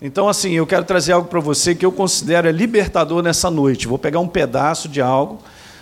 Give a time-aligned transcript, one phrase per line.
[0.00, 3.88] Então, assim, eu quero trazer algo para você que eu considero libertador nessa noite.
[3.88, 5.40] Vou pegar um pedaço de algo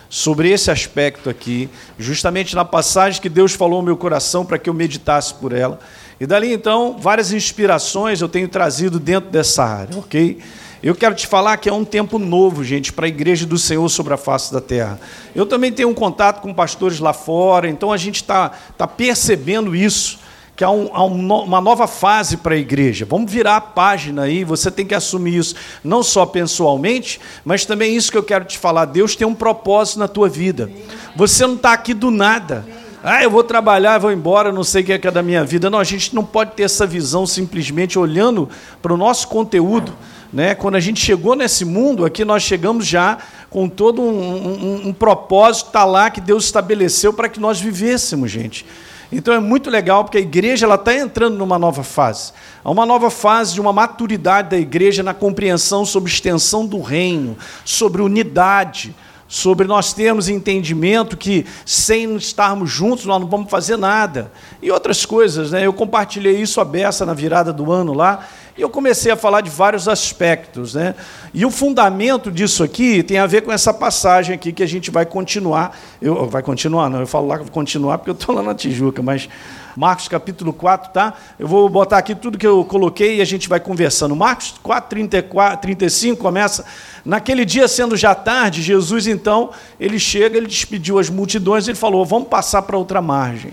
[0.09, 4.71] sobre esse aspecto aqui, justamente na passagem que Deus falou ao meu coração para que
[4.71, 5.79] eu meditasse por ela.
[6.19, 10.39] E dali então, várias inspirações eu tenho trazido dentro dessa área, ok?
[10.83, 13.87] Eu quero te falar que é um tempo novo, gente, para a igreja do Senhor
[13.89, 14.99] sobre a face da terra.
[15.35, 19.77] Eu também tenho um contato com pastores lá fora, então a gente está tá percebendo
[19.77, 20.19] isso
[20.57, 23.07] que há, um, há uma nova fase para a igreja.
[23.09, 27.95] Vamos virar a página aí, você tem que assumir isso, não só pessoalmente, mas também
[27.95, 28.87] isso que eu quero te falar.
[28.87, 30.71] Deus tem um propósito na tua vida.
[31.15, 32.65] Você não está aqui do nada.
[33.05, 35.45] Ah, eu vou trabalhar, vou embora, não sei o que é, que é da minha
[35.45, 35.69] vida.
[35.69, 38.49] Não, a gente não pode ter essa visão simplesmente olhando
[38.81, 39.93] para o nosso conteúdo.
[40.33, 40.55] Né?
[40.55, 43.19] Quando a gente chegou nesse mundo, aqui nós chegamos já
[43.51, 48.31] com todo um, um, um propósito, está lá que Deus estabeleceu para que nós vivêssemos,
[48.31, 48.67] gente.
[49.11, 52.33] Então é muito legal porque a igreja está entrando numa nova fase.
[52.65, 57.37] Há uma nova fase de uma maturidade da igreja na compreensão sobre extensão do reino,
[57.65, 58.95] sobre unidade,
[59.29, 64.31] sobre nós termos entendimento que sem estarmos juntos nós não vamos fazer nada.
[64.63, 65.67] E outras coisas, né?
[65.67, 68.27] Eu compartilhei isso a beça na virada do ano lá,
[68.57, 70.75] e eu comecei a falar de vários aspectos.
[70.75, 70.95] Né?
[71.35, 74.91] E o fundamento disso aqui tem a ver com essa passagem aqui que a gente
[74.91, 75.77] vai continuar.
[76.01, 79.29] Eu, vai continuar, não, eu falo lá continuar porque eu estou lá na Tijuca, mas
[79.77, 81.13] Marcos capítulo 4, tá?
[81.39, 84.17] Eu vou botar aqui tudo que eu coloquei e a gente vai conversando.
[84.17, 86.65] Marcos 4, 34, 35 começa.
[87.05, 92.07] Naquele dia, sendo já tarde, Jesus então, ele chega, ele despediu as multidões, ele falou:
[92.07, 93.53] vamos passar para outra margem.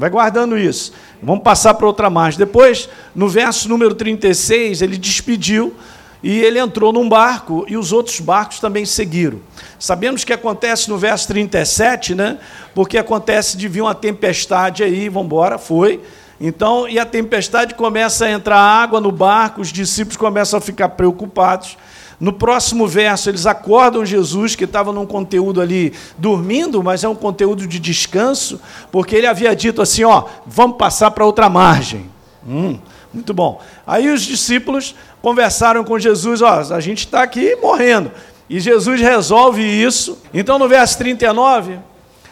[0.00, 0.94] Vai guardando isso.
[1.22, 2.38] Vamos passar para outra margem.
[2.38, 5.74] Depois, no verso número 36, ele despediu
[6.22, 9.40] e ele entrou num barco e os outros barcos também seguiram.
[9.78, 12.38] Sabemos que acontece no verso 37, né?
[12.74, 16.00] Porque acontece de vir uma tempestade aí, vamos embora, foi.
[16.40, 20.88] Então, e a tempestade começa a entrar água no barco, os discípulos começam a ficar
[20.88, 21.76] preocupados.
[22.20, 27.14] No próximo verso, eles acordam Jesus, que estava num conteúdo ali dormindo, mas é um
[27.14, 28.60] conteúdo de descanso,
[28.92, 32.10] porque ele havia dito assim: ó, vamos passar para outra margem.
[32.46, 32.78] Hum,
[33.12, 33.62] muito bom.
[33.86, 38.12] Aí os discípulos conversaram com Jesus: ó, a gente está aqui morrendo.
[38.50, 40.18] E Jesus resolve isso.
[40.34, 41.78] Então, no verso 39,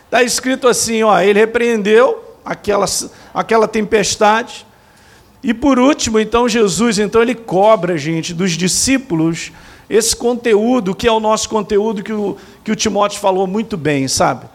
[0.04, 2.84] está escrito assim: ó, ele repreendeu aquela,
[3.32, 4.66] aquela tempestade.
[5.42, 9.50] E por último, então, Jesus, então, ele cobra, gente, dos discípulos
[9.88, 14.06] esse conteúdo, que é o nosso conteúdo que o, que o Timóteo falou muito bem,
[14.06, 14.46] sabe?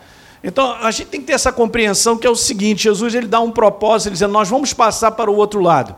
[0.43, 3.39] Então, a gente tem que ter essa compreensão que é o seguinte, Jesus ele dá
[3.39, 5.95] um propósito, ele dizendo, nós vamos passar para o outro lado.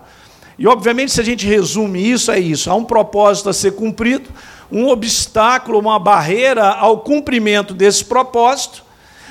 [0.57, 2.69] E, obviamente, se a gente resume isso, é isso.
[2.69, 4.29] Há um propósito a ser cumprido,
[4.72, 8.84] um obstáculo, uma barreira ao cumprimento desse propósito,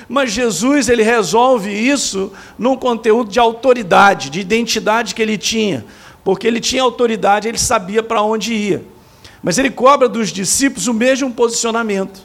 [0.07, 5.83] mas Jesus ele resolve isso num conteúdo de autoridade, de identidade que ele tinha,
[6.23, 8.94] porque ele tinha autoridade, ele sabia para onde ia.
[9.45, 12.19] Mas ele cobra dos discípulos o mesmo posicionamento.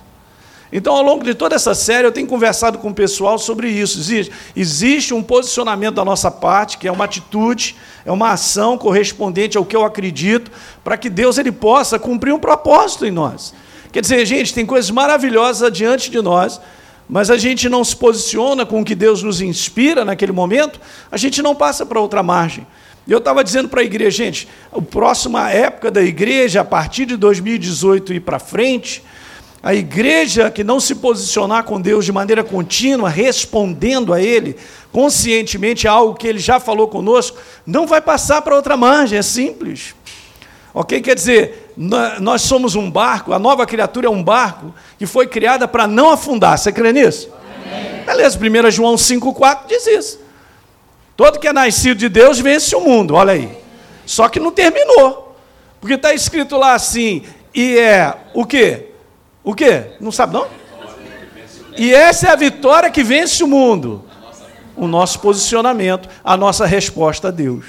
[0.73, 3.99] Então, ao longo de toda essa série, eu tenho conversado com o pessoal sobre isso.
[3.99, 7.77] Existe, existe um posicionamento da nossa parte, que é uma atitude,
[8.07, 10.51] é uma ação correspondente ao que eu acredito,
[10.83, 13.53] para que Deus ele possa cumprir um propósito em nós.
[13.93, 16.59] Quer dizer, gente, tem coisas maravilhosas adiante de nós,
[17.07, 20.81] mas a gente não se posiciona com o que Deus nos inspira naquele momento,
[21.13, 22.67] a gente não passa para outra margem.
[23.11, 27.07] E eu estava dizendo para a igreja, gente, a próxima época da igreja, a partir
[27.07, 29.03] de 2018 e para frente,
[29.61, 34.55] a igreja que não se posicionar com Deus de maneira contínua, respondendo a Ele
[34.93, 39.23] conscientemente a algo que Ele já falou conosco, não vai passar para outra margem, é
[39.23, 39.93] simples.
[40.73, 41.01] Ok?
[41.01, 45.67] Quer dizer, nós somos um barco, a nova criatura é um barco que foi criada
[45.67, 46.57] para não afundar.
[46.57, 47.29] Você crê nisso?
[47.67, 48.05] Amém.
[48.07, 50.30] Beleza, 1 João 5,4 diz isso.
[51.21, 53.53] Todo que é nascido de Deus vence o mundo, olha aí.
[54.07, 55.37] Só que não terminou.
[55.79, 58.87] Porque está escrito lá assim, e é o quê?
[59.45, 59.89] O quê?
[60.01, 60.47] Não sabe não?
[61.77, 64.03] E essa é a vitória que vence o mundo.
[64.75, 67.67] O nosso posicionamento, a nossa resposta a Deus.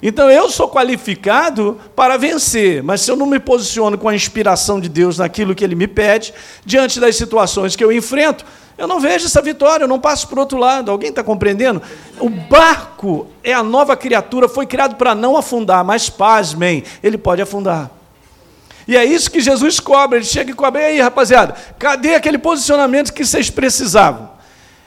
[0.00, 4.78] Então eu sou qualificado para vencer, mas se eu não me posiciono com a inspiração
[4.78, 6.32] de Deus naquilo que Ele me pede,
[6.64, 8.44] diante das situações que eu enfrento,
[8.76, 10.90] eu não vejo essa vitória, eu não passo para o outro lado.
[10.90, 11.80] Alguém está compreendendo?
[12.18, 17.40] O barco é a nova criatura, foi criado para não afundar, mas pasmem, ele pode
[17.40, 17.90] afundar.
[18.86, 20.82] E é isso que Jesus cobra, ele chega e cobra.
[20.82, 24.34] E aí, rapaziada, cadê aquele posicionamento que vocês precisavam?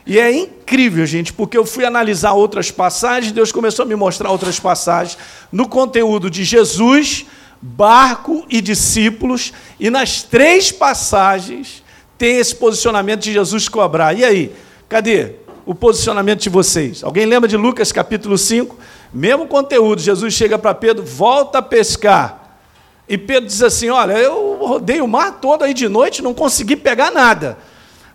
[0.05, 4.29] E é incrível, gente, porque eu fui analisar outras passagens, Deus começou a me mostrar
[4.29, 5.17] outras passagens
[5.51, 7.25] no conteúdo de Jesus,
[7.61, 11.83] barco e discípulos, e nas três passagens
[12.17, 14.13] tem esse posicionamento de Jesus cobrar.
[14.13, 14.55] E aí,
[14.89, 15.35] cadê
[15.65, 17.03] o posicionamento de vocês?
[17.03, 18.75] Alguém lembra de Lucas capítulo 5?
[19.13, 22.59] Mesmo conteúdo, Jesus chega para Pedro, volta a pescar.
[23.07, 26.75] E Pedro diz assim: Olha, eu rodei o mar todo aí de noite, não consegui
[26.75, 27.57] pegar nada.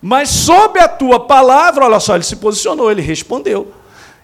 [0.01, 3.73] Mas sob a tua palavra, olha só, ele se posicionou, ele respondeu: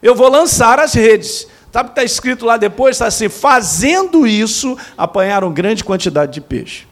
[0.02, 1.46] Eu vou lançar as redes.
[1.72, 2.96] Sabe o que está escrito lá depois?
[2.96, 6.87] Está assim: fazendo isso, apanharam grande quantidade de peixe.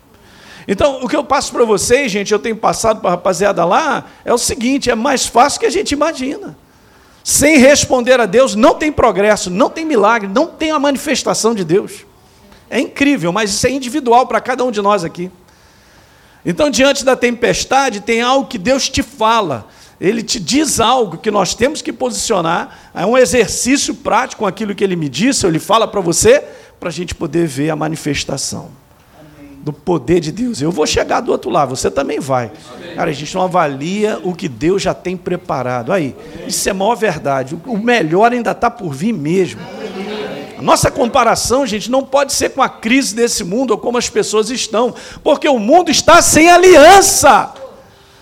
[0.69, 4.07] Então, o que eu passo para vocês, gente, eu tenho passado para a rapaziada lá,
[4.25, 6.57] é o seguinte: é mais fácil que a gente imagina.
[7.23, 11.65] Sem responder a Deus, não tem progresso, não tem milagre, não tem a manifestação de
[11.65, 12.05] Deus.
[12.69, 15.31] É incrível, mas isso é individual para cada um de nós aqui.
[16.45, 19.69] Então, diante da tempestade, tem algo que Deus te fala.
[20.01, 22.91] Ele te diz algo que nós temos que posicionar.
[22.95, 26.45] É um exercício prático com aquilo que ele me disse, ele fala para você,
[26.79, 28.86] para a gente poder ver a manifestação
[29.67, 30.63] do poder de Deus.
[30.63, 32.53] Eu vou chegar do outro lado, você também vai.
[32.95, 35.93] Cara, a gente não avalia o que Deus já tem preparado.
[35.93, 36.15] Aí,
[36.47, 37.59] isso é maior verdade.
[37.67, 39.61] O melhor ainda está por vir mesmo.
[40.57, 44.09] A nossa comparação, gente, não pode ser com a crise desse mundo ou como as
[44.09, 47.53] pessoas estão, porque o mundo está sem aliança.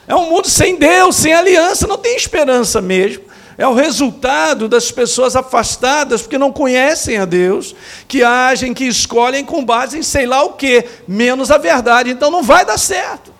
[0.08, 3.23] É um mundo sem Deus, sem aliança, não tem esperança mesmo.
[3.56, 7.74] É o resultado das pessoas afastadas porque não conhecem a Deus,
[8.08, 12.10] que agem, que escolhem com base em sei lá o que, menos a verdade.
[12.10, 13.32] Então não vai dar certo.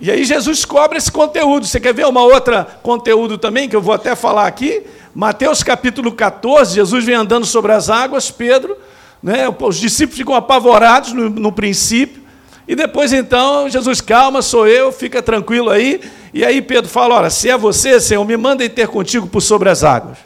[0.00, 1.66] E aí Jesus cobra esse conteúdo.
[1.66, 4.82] Você quer ver uma outra conteúdo também que eu vou até falar aqui?
[5.14, 8.76] Mateus capítulo 14, Jesus vem andando sobre as águas, Pedro,
[9.22, 12.23] né, os discípulos ficam apavorados no, no princípio,
[12.66, 16.00] e depois então, Jesus, calma, sou eu, fica tranquilo aí.
[16.32, 19.40] E aí Pedro fala: Olha, se é você, Senhor, me manda ir ter contigo por
[19.40, 20.18] sobre as águas.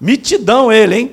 [0.00, 1.12] Mitidão ele, hein?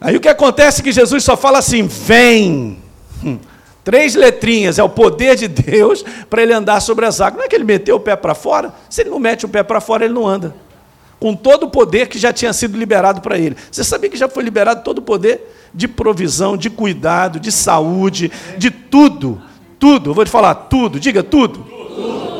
[0.00, 2.78] Aí o que acontece é que Jesus só fala assim: vem.
[3.24, 3.38] Hum,
[3.84, 7.38] três letrinhas, é o poder de Deus para ele andar sobre as águas.
[7.38, 8.74] Não é que ele meteu o pé para fora?
[8.88, 10.54] Se ele não mete o pé para fora, ele não anda
[11.20, 13.54] com todo o poder que já tinha sido liberado para ele.
[13.70, 18.32] Você sabia que já foi liberado todo o poder de provisão, de cuidado, de saúde,
[18.56, 19.40] de tudo,
[19.78, 20.10] tudo.
[20.10, 21.60] Eu vou te falar tudo, diga tudo.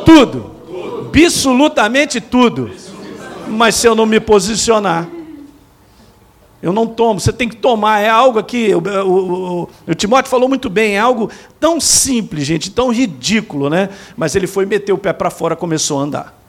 [0.03, 0.51] Tudo.
[0.65, 1.11] tudo.
[1.13, 2.71] Absolutamente tudo.
[3.47, 5.07] Mas se eu não me posicionar,
[6.61, 10.29] eu não tomo, você tem que tomar, é algo que o, o, o, o, Timóteo
[10.29, 11.29] falou muito bem, é algo
[11.59, 13.89] tão simples, gente, tão ridículo, né?
[14.15, 16.40] Mas ele foi meter o pé para fora, começou a andar.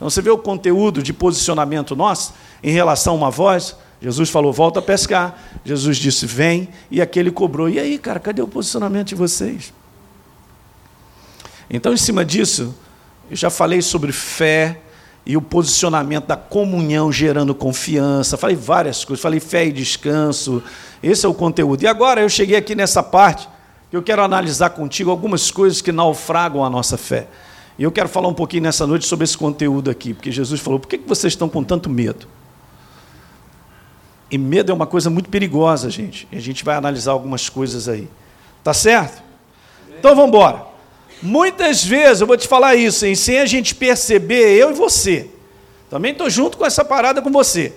[0.00, 2.32] Então você vê o conteúdo de posicionamento nosso
[2.62, 3.76] em relação a uma voz.
[4.00, 5.38] Jesus falou, volta a pescar.
[5.62, 6.70] Jesus disse, vem.
[6.90, 7.68] E aquele cobrou.
[7.68, 9.74] E aí, cara, cadê o posicionamento de vocês?
[11.68, 12.74] Então, em cima disso,
[13.30, 14.80] eu já falei sobre fé
[15.26, 18.38] e o posicionamento da comunhão gerando confiança.
[18.38, 19.22] Falei várias coisas.
[19.22, 20.62] Falei fé e descanso.
[21.02, 21.82] Esse é o conteúdo.
[21.82, 23.46] E agora eu cheguei aqui nessa parte
[23.90, 27.26] que eu quero analisar contigo algumas coisas que naufragam a nossa fé.
[27.80, 30.78] E eu quero falar um pouquinho nessa noite sobre esse conteúdo aqui, porque Jesus falou:
[30.78, 32.28] por que vocês estão com tanto medo?
[34.30, 36.28] E medo é uma coisa muito perigosa, gente.
[36.30, 38.06] E a gente vai analisar algumas coisas aí.
[38.62, 39.22] Tá certo?
[39.98, 40.66] Então vamos embora.
[41.22, 45.30] Muitas vezes, eu vou te falar isso, hein, sem a gente perceber, eu e você.
[45.88, 47.72] Também estou junto com essa parada com você.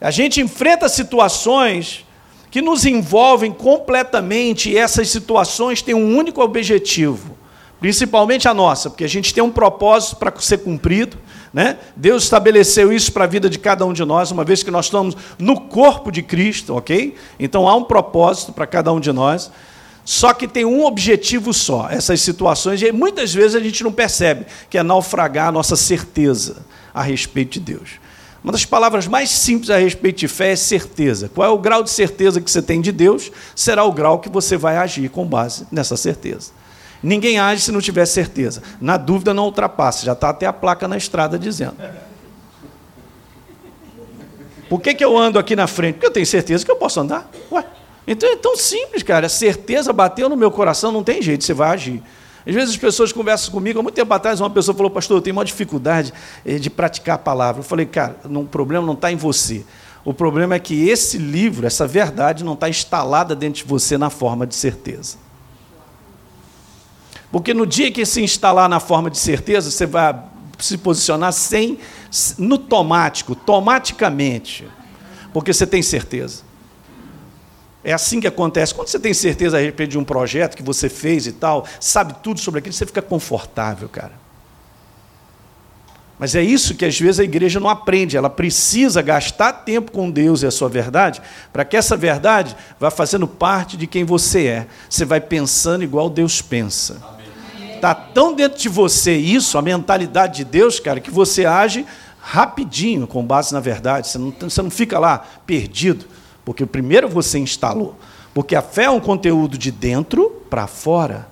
[0.00, 2.06] A gente enfrenta situações
[2.50, 7.36] que nos envolvem completamente, e essas situações têm um único objetivo:
[7.82, 11.18] principalmente a nossa, porque a gente tem um propósito para ser cumprido.
[11.52, 11.76] Né?
[11.96, 14.84] Deus estabeleceu isso para a vida de cada um de nós, uma vez que nós
[14.86, 17.16] estamos no corpo de Cristo, ok?
[17.40, 19.50] Então há um propósito para cada um de nós.
[20.04, 24.46] Só que tem um objetivo só, essas situações, e muitas vezes a gente não percebe,
[24.70, 28.00] que é naufragar a nossa certeza a respeito de Deus.
[28.44, 31.28] Uma das palavras mais simples a respeito de fé é certeza.
[31.28, 33.32] Qual é o grau de certeza que você tem de Deus?
[33.56, 36.61] Será o grau que você vai agir com base nessa certeza.
[37.02, 38.62] Ninguém age se não tiver certeza.
[38.80, 40.06] Na dúvida, não ultrapassa.
[40.06, 41.76] Já está até a placa na estrada dizendo.
[44.68, 45.94] Por que, que eu ando aqui na frente?
[45.94, 47.28] Porque eu tenho certeza que eu posso andar.
[47.50, 47.64] Ué,
[48.06, 49.26] então é tão simples, cara.
[49.26, 52.02] A certeza bateu no meu coração, não tem jeito, você vai agir.
[52.46, 55.22] Às vezes as pessoas conversam comigo, há muito tempo atrás, uma pessoa falou, pastor, eu
[55.22, 56.12] tenho uma dificuldade
[56.44, 57.60] eh, de praticar a palavra.
[57.60, 59.64] Eu falei, cara, o problema não está em você.
[60.04, 64.10] O problema é que esse livro, essa verdade, não está instalada dentro de você na
[64.10, 65.16] forma de certeza.
[67.32, 70.14] Porque no dia que se instalar na forma de certeza, você vai
[70.58, 71.78] se posicionar sem
[72.36, 74.68] no tomático, tomaticamente,
[75.32, 76.42] porque você tem certeza.
[77.82, 78.74] É assim que acontece.
[78.74, 82.14] Quando você tem certeza a respeito de um projeto que você fez e tal, sabe
[82.22, 84.22] tudo sobre aquilo, você fica confortável, cara.
[86.18, 88.16] Mas é isso que às vezes a igreja não aprende.
[88.16, 91.20] Ela precisa gastar tempo com Deus e a sua verdade,
[91.52, 94.66] para que essa verdade vá fazendo parte de quem você é.
[94.88, 97.02] Você vai pensando igual Deus pensa.
[97.02, 97.21] Amém.
[97.82, 101.84] Está tão dentro de você isso, a mentalidade de Deus, cara, que você age
[102.20, 104.06] rapidinho, com base na verdade.
[104.06, 106.04] Você não, você não fica lá perdido,
[106.44, 107.96] porque primeiro você instalou.
[108.32, 111.26] Porque a fé é um conteúdo de dentro para fora.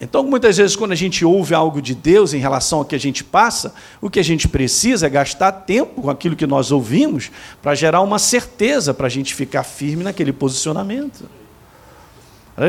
[0.00, 2.98] Então, muitas vezes, quando a gente ouve algo de Deus em relação ao que a
[2.98, 7.30] gente passa, o que a gente precisa é gastar tempo com aquilo que nós ouvimos
[7.60, 11.28] para gerar uma certeza para a gente ficar firme naquele posicionamento.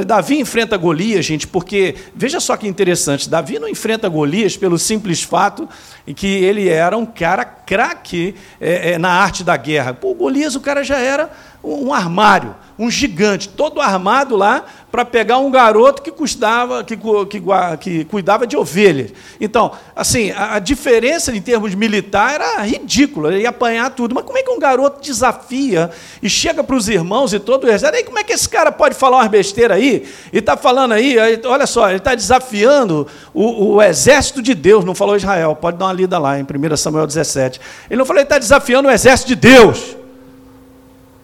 [0.06, 5.22] Davi enfrenta Golias, gente, porque veja só que interessante, Davi não enfrenta Golias pelo simples
[5.22, 5.70] fato
[6.15, 9.94] que ele era um cara craque é, é, na arte da guerra.
[9.94, 11.30] Pô, Golias, o cara já era
[11.63, 16.98] um armário, um gigante, todo armado lá para pegar um garoto que custava, que,
[17.29, 17.41] que,
[17.79, 19.12] que, cuidava de ovelhas.
[19.41, 24.15] Então, assim, a, a, diferença em termos militar era ridícula, ele ia apanhar tudo.
[24.15, 25.89] Mas como é que um garoto desafia
[26.22, 27.98] e chega para os irmãos e todo o exército?
[27.98, 30.08] Aí como é que esse cara pode falar umas besteiras aí?
[30.32, 34.86] E está falando aí, aí, olha só, ele está desafiando o, o, exército de Deus,
[34.86, 37.60] não falou Israel, pode dar uma lida lá em 1 Samuel 17.
[37.89, 40.04] Ele não falou, ele está desafiando o exército de Deus.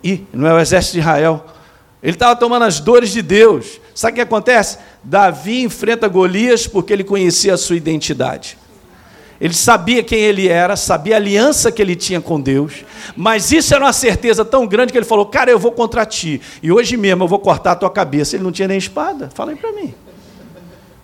[0.03, 1.45] E não é o exército de Israel.
[2.01, 3.79] Ele estava tomando as dores de Deus.
[3.93, 4.79] Sabe o que acontece?
[5.03, 8.57] Davi enfrenta Golias porque ele conhecia a sua identidade.
[9.39, 13.73] Ele sabia quem ele era, sabia a aliança que ele tinha com Deus, mas isso
[13.73, 16.95] era uma certeza tão grande que ele falou: Cara, eu vou contra ti, e hoje
[16.95, 18.35] mesmo eu vou cortar a tua cabeça.
[18.35, 19.31] Ele não tinha nem espada.
[19.33, 19.95] Fala aí para mim.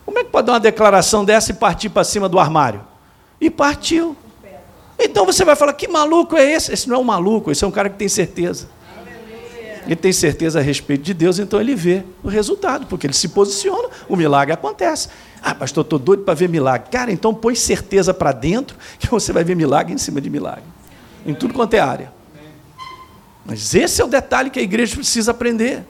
[0.06, 2.82] Como é que pode dar uma declaração dessa e partir para cima do armário?
[3.42, 4.16] E partiu.
[5.00, 6.72] Então você vai falar: Que maluco é esse?
[6.72, 8.77] Esse não é um maluco, esse é um cara que tem certeza
[9.88, 13.30] ele tem certeza a respeito de Deus, então ele vê o resultado, porque ele se
[13.30, 15.08] posiciona, o milagre acontece.
[15.42, 16.90] Ah, pastor, estou doido para ver milagre.
[16.92, 20.66] Cara, então põe certeza para dentro que você vai ver milagre em cima de milagre.
[21.26, 22.12] Em tudo quanto é área.
[23.46, 25.86] Mas esse é o detalhe que a igreja precisa aprender.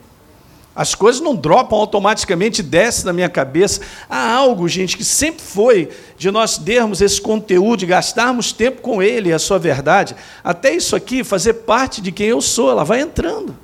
[0.75, 3.81] As coisas não dropam automaticamente, desce na minha cabeça.
[4.07, 5.89] Há algo, gente, que sempre foi
[6.19, 10.75] de nós dermos esse conteúdo, de gastarmos tempo com ele e a sua verdade, até
[10.75, 13.57] isso aqui fazer parte de quem eu sou, ela vai entrando.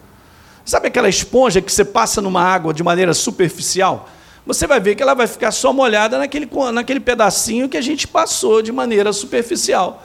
[0.65, 4.09] Sabe aquela esponja que você passa numa água de maneira superficial?
[4.45, 8.07] Você vai ver que ela vai ficar só molhada naquele, naquele pedacinho que a gente
[8.07, 10.03] passou de maneira superficial.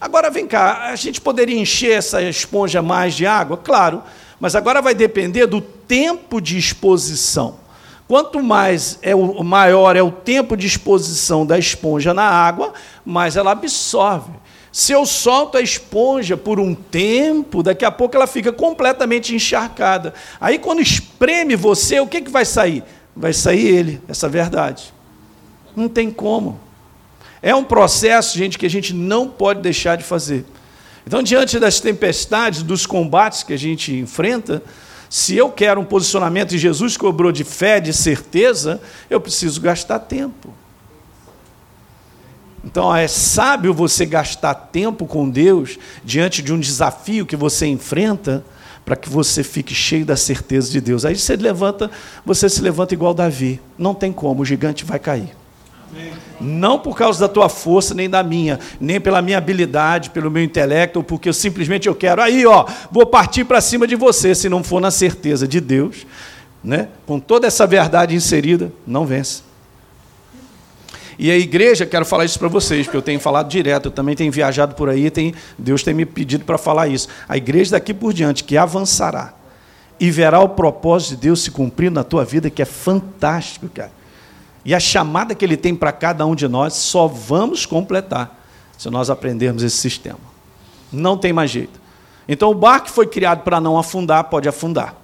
[0.00, 3.56] Agora vem cá, a gente poderia encher essa esponja mais de água?
[3.56, 4.02] Claro,
[4.40, 7.62] mas agora vai depender do tempo de exposição.
[8.08, 12.72] Quanto mais é o maior é o tempo de exposição da esponja na água,
[13.06, 14.32] mais ela absorve.
[14.72, 20.14] Se eu solto a esponja por um tempo, daqui a pouco ela fica completamente encharcada.
[20.40, 22.82] Aí, quando espreme você, o que, que vai sair?
[23.14, 24.94] Vai sair ele, essa verdade.
[25.76, 26.58] Não tem como.
[27.42, 30.46] É um processo, gente, que a gente não pode deixar de fazer.
[31.06, 34.62] Então, diante das tempestades, dos combates que a gente enfrenta,
[35.10, 39.98] se eu quero um posicionamento e Jesus cobrou de fé, de certeza, eu preciso gastar
[39.98, 40.54] tempo.
[42.64, 48.44] Então é sábio você gastar tempo com Deus diante de um desafio que você enfrenta,
[48.84, 51.04] para que você fique cheio da certeza de Deus.
[51.04, 51.90] Aí você levanta,
[52.24, 53.60] você se levanta igual Davi.
[53.78, 55.30] Não tem como, o gigante vai cair.
[55.90, 56.12] Amém.
[56.40, 60.42] Não por causa da tua força, nem da minha, nem pela minha habilidade, pelo meu
[60.42, 62.20] intelecto, ou porque eu simplesmente eu quero.
[62.20, 66.06] Aí, ó, vou partir para cima de você, se não for na certeza de Deus,
[66.64, 66.88] né?
[67.06, 69.42] Com toda essa verdade inserida, não vence.
[71.18, 74.14] E a igreja, quero falar isso para vocês, porque eu tenho falado direto, eu também
[74.14, 77.08] tenho viajado por aí, tem, Deus tem me pedido para falar isso.
[77.28, 79.34] A igreja daqui por diante, que avançará
[80.00, 83.92] e verá o propósito de Deus se cumprindo na tua vida, que é fantástico, cara.
[84.64, 88.40] E a chamada que Ele tem para cada um de nós, só vamos completar
[88.78, 90.18] se nós aprendermos esse sistema.
[90.92, 91.80] Não tem mais jeito.
[92.28, 95.01] Então, o barco foi criado para não afundar, pode afundar.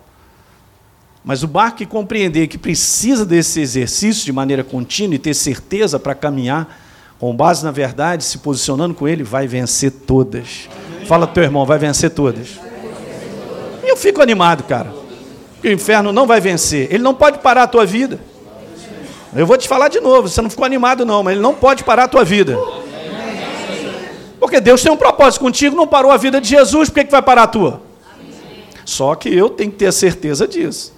[1.24, 5.98] Mas o barco que compreender que precisa desse exercício de maneira contínua e ter certeza
[5.98, 6.80] para caminhar,
[7.18, 10.68] com base na verdade, se posicionando com ele, vai vencer todas.
[11.06, 12.60] Fala teu irmão, vai vencer todas.
[13.82, 14.92] E eu fico animado, cara.
[15.54, 16.86] Porque o inferno não vai vencer.
[16.92, 18.20] Ele não pode parar a tua vida.
[19.34, 21.84] Eu vou te falar de novo, você não ficou animado não, mas ele não pode
[21.84, 22.58] parar a tua vida.
[24.40, 27.10] Porque Deus tem um propósito contigo, não parou a vida de Jesus, por que, que
[27.10, 27.82] vai parar a tua?
[28.84, 30.97] Só que eu tenho que ter a certeza disso.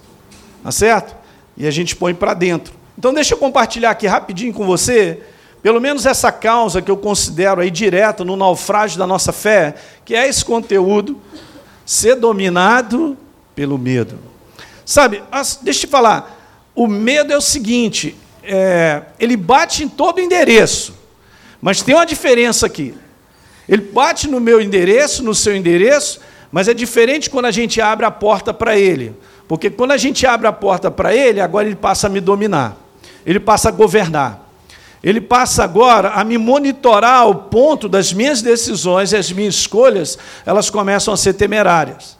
[0.63, 1.15] Tá certo?
[1.57, 2.73] E a gente põe para dentro.
[2.97, 5.21] Então deixa eu compartilhar aqui rapidinho com você,
[5.61, 10.15] pelo menos essa causa que eu considero aí direta no naufrágio da nossa fé, que
[10.15, 11.19] é esse conteúdo,
[11.85, 13.17] ser dominado
[13.55, 14.17] pelo medo.
[14.85, 15.23] Sabe,
[15.61, 16.37] deixa eu te falar,
[16.75, 20.95] o medo é o seguinte, é, ele bate em todo endereço,
[21.61, 22.93] mas tem uma diferença aqui.
[23.69, 26.19] Ele bate no meu endereço, no seu endereço,
[26.51, 29.15] mas é diferente quando a gente abre a porta para ele.
[29.51, 32.77] Porque quando a gente abre a porta para ele, agora ele passa a me dominar.
[33.25, 34.47] Ele passa a governar.
[35.03, 40.17] ele passa agora a me monitorar ao ponto das minhas decisões e as minhas escolhas,
[40.45, 42.17] elas começam a ser temerárias.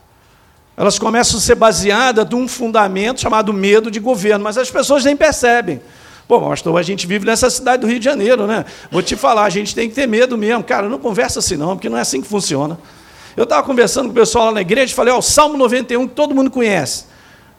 [0.76, 5.16] Elas começam a ser baseadas num fundamento chamado medo de governo, mas as pessoas nem
[5.16, 5.80] percebem.
[6.28, 8.66] Pô, pastor, a gente vive nessa cidade do Rio de Janeiro, né?
[8.92, 10.66] Vou te falar, a gente tem que ter medo mesmo.
[10.66, 12.78] Cara, não conversa assim não, porque não é assim que funciona.
[13.38, 16.10] Eu estava conversando com o pessoal lá na igreja e falei, ó, o Salmo 91
[16.10, 17.10] que todo mundo conhece.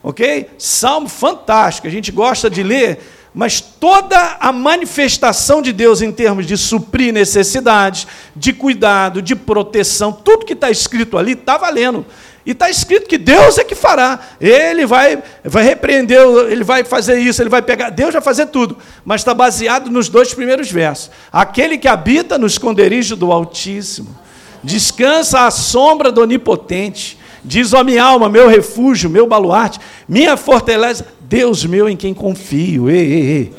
[0.03, 0.51] Ok?
[0.59, 2.99] Salmo fantástico, a gente gosta de ler
[3.35, 8.07] mas toda a manifestação de Deus em termos de suprir necessidades,
[8.37, 12.05] de cuidado, de proteção, tudo que está escrito ali está valendo.
[12.45, 14.19] E está escrito que Deus é que fará.
[14.41, 17.91] Ele vai, vai repreender, ele vai fazer isso, ele vai pegar.
[17.91, 18.77] Deus vai fazer tudo.
[19.05, 21.11] Mas está baseado nos dois primeiros versos.
[21.33, 24.19] Aquele que habita no esconderijo do Altíssimo,
[24.63, 27.17] descansa à sombra do Onipotente.
[27.45, 32.89] Diz, ó minha alma, meu refúgio, meu baluarte, minha fortaleza, Deus meu em quem confio.
[32.89, 33.55] Ei, ei, ei.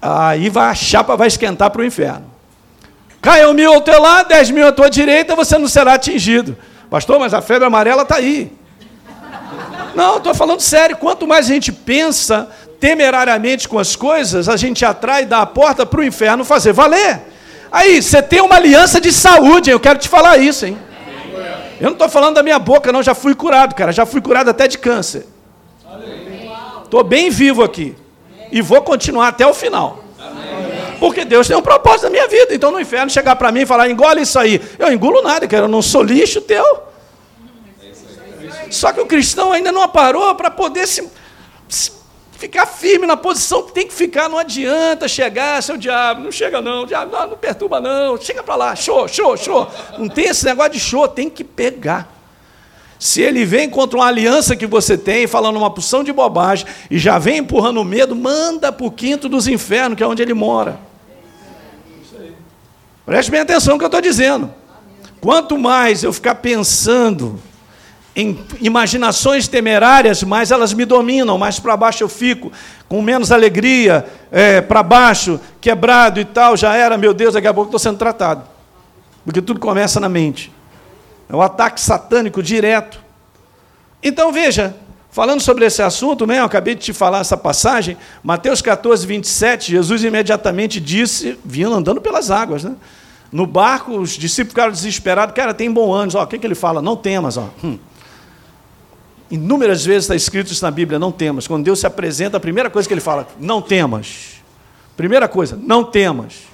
[0.00, 2.24] Aí vai, a chapa vai esquentar para o inferno.
[3.20, 6.56] Caiu mil ao teu lado, dez mil à tua direita, você não será atingido.
[6.88, 8.52] Pastor, mas a febre amarela está aí.
[9.94, 10.96] Não, estou falando sério.
[10.96, 12.48] Quanto mais a gente pensa
[12.80, 17.20] temerariamente com as coisas, a gente atrai da porta para o inferno fazer valer.
[17.70, 20.78] Aí, você tem uma aliança de saúde, eu quero te falar isso, hein?
[21.80, 24.50] Eu não estou falando da minha boca, não, já fui curado, cara, já fui curado
[24.50, 25.26] até de câncer.
[26.84, 27.94] Estou bem vivo aqui.
[28.50, 30.02] E vou continuar até o final.
[30.98, 32.54] Porque Deus tem um propósito na minha vida.
[32.54, 34.60] Então no inferno chegar para mim e falar, engole isso aí.
[34.78, 35.64] Eu engulo nada, cara.
[35.64, 36.64] Eu não sou lixo teu.
[38.70, 41.08] Só que o cristão ainda não parou para poder se,
[41.68, 41.92] se,
[42.38, 44.28] ficar firme na posição que tem que ficar.
[44.28, 48.54] Não adianta chegar, seu diabo, não chega não, diabo, não, não perturba não, chega para
[48.54, 49.68] lá, show, show, show.
[49.98, 52.16] Não tem esse negócio de show, tem que pegar.
[52.98, 56.98] Se ele vem contra uma aliança que você tem, falando uma porção de bobagem, e
[56.98, 60.34] já vem empurrando o medo, manda para o quinto dos infernos, que é onde ele
[60.34, 60.80] mora.
[63.04, 64.52] Preste bem atenção no que eu estou dizendo.
[65.20, 67.40] Quanto mais eu ficar pensando
[68.18, 72.50] em imaginações temerárias, mais elas me dominam, mais para baixo eu fico,
[72.88, 77.54] com menos alegria, é, para baixo, quebrado e tal, já era, meu Deus, daqui a
[77.54, 78.42] pouco estou sendo tratado.
[79.24, 80.52] Porque tudo começa na mente.
[81.28, 83.00] É um ataque satânico direto.
[84.02, 84.74] Então veja,
[85.12, 89.70] falando sobre esse assunto, né, eu acabei de te falar essa passagem, Mateus 14, 27,
[89.70, 92.74] Jesus imediatamente disse, vindo andando pelas águas, né?
[93.30, 96.18] No barco, os discípulos ficaram desesperados, cara, tem bom ânimo.
[96.18, 96.80] O que, que ele fala?
[96.80, 97.36] Não temas.
[97.36, 97.50] Ó.
[97.62, 97.78] Hum.
[99.30, 101.46] Inúmeras vezes está escrito isso na Bíblia, não temas.
[101.46, 104.38] Quando Deus se apresenta, a primeira coisa que ele fala, não temas.
[104.96, 106.48] Primeira coisa, não temas.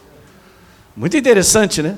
[0.96, 1.96] Muito interessante, né?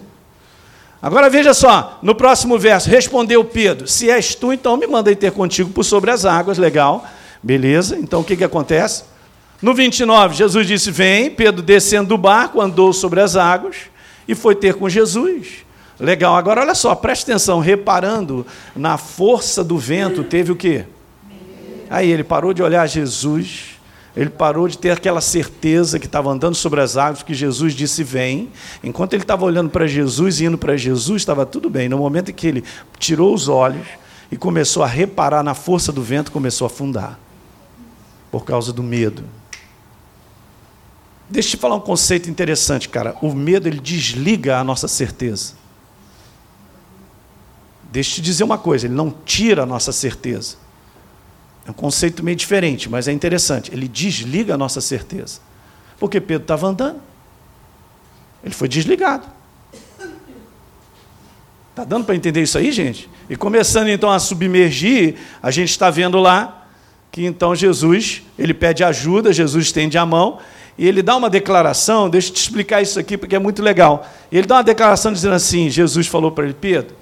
[1.01, 5.33] Agora veja só, no próximo verso, respondeu Pedro: Se és tu, então me mandei ter
[5.33, 7.05] contigo por sobre as águas, legal,
[7.43, 9.05] beleza, então o que, que acontece?
[9.61, 13.77] No 29, Jesus disse: Vem, Pedro descendo do barco, andou sobre as águas
[14.27, 15.66] e foi ter com Jesus.
[15.99, 20.85] Legal, agora olha só, preste atenção, reparando na força do vento, teve o quê?
[21.89, 23.77] Aí ele parou de olhar Jesus
[24.17, 28.03] ele parou de ter aquela certeza que estava andando sobre as águas, que Jesus disse:
[28.03, 28.49] Vem.
[28.83, 31.87] Enquanto ele estava olhando para Jesus e indo para Jesus, estava tudo bem.
[31.87, 32.65] No momento em que ele
[32.99, 33.87] tirou os olhos
[34.33, 37.21] e começou a reparar na força do vento, começou a afundar
[38.31, 39.23] por causa do medo.
[41.29, 43.15] Deixa eu te falar um conceito interessante, cara.
[43.21, 45.53] O medo ele desliga a nossa certeza.
[47.97, 50.57] Deixa eu te dizer uma coisa, ele não tira a nossa certeza.
[51.67, 53.73] É um conceito meio diferente, mas é interessante.
[53.73, 55.41] Ele desliga a nossa certeza.
[55.99, 57.01] Porque Pedro estava andando.
[58.45, 59.27] Ele foi desligado.
[61.71, 63.09] Está dando para entender isso aí, gente?
[63.31, 66.67] E começando então a submergir, a gente está vendo lá
[67.11, 70.39] que então Jesus, ele pede ajuda, Jesus estende a mão,
[70.77, 74.07] e ele dá uma declaração, deixa eu te explicar isso aqui porque é muito legal.
[74.31, 76.95] Ele dá uma declaração dizendo assim: Jesus falou para ele, Pedro,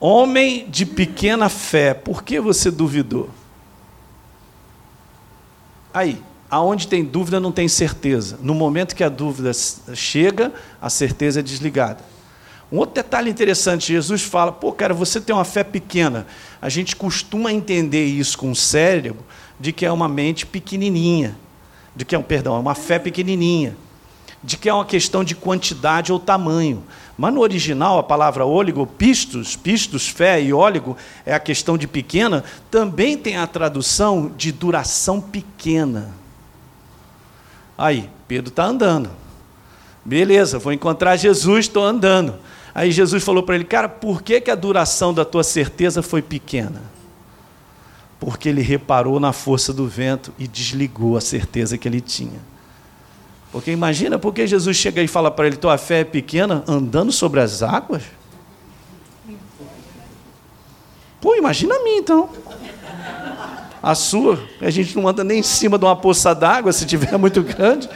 [0.00, 3.30] homem de pequena fé, por que você duvidou?
[5.92, 8.38] Aí, aonde tem dúvida não tem certeza.
[8.42, 9.50] No momento que a dúvida
[9.94, 12.04] chega, a certeza é desligada.
[12.70, 16.26] Um outro detalhe interessante, Jesus fala, pô, cara, você tem uma fé pequena.
[16.60, 19.24] A gente costuma entender isso com o cérebro
[19.58, 21.36] de que é uma mente pequenininha,
[21.94, 23.76] de que é um, perdão, é uma fé pequenininha,
[24.42, 26.82] de que é uma questão de quantidade ou tamanho.
[27.16, 31.86] Mas no original, a palavra óligo, pistos, pistos, fé e óligo, é a questão de
[31.86, 36.14] pequena, também tem a tradução de duração pequena.
[37.76, 39.10] Aí, Pedro está andando.
[40.04, 42.34] Beleza, vou encontrar Jesus, estou andando.
[42.74, 46.20] Aí Jesus falou para ele, cara, por que, que a duração da tua certeza foi
[46.20, 46.82] pequena?
[48.20, 52.38] Porque ele reparou na força do vento e desligou a certeza que ele tinha.
[53.52, 57.40] Porque imagina, porque Jesus chega e fala para ele: tua fé é pequena, andando sobre
[57.40, 58.02] as águas?
[61.20, 62.28] Pô, imagina a mim então.
[63.82, 67.16] A sua, a gente não anda nem em cima de uma poça d'água se tiver
[67.18, 67.88] muito grande.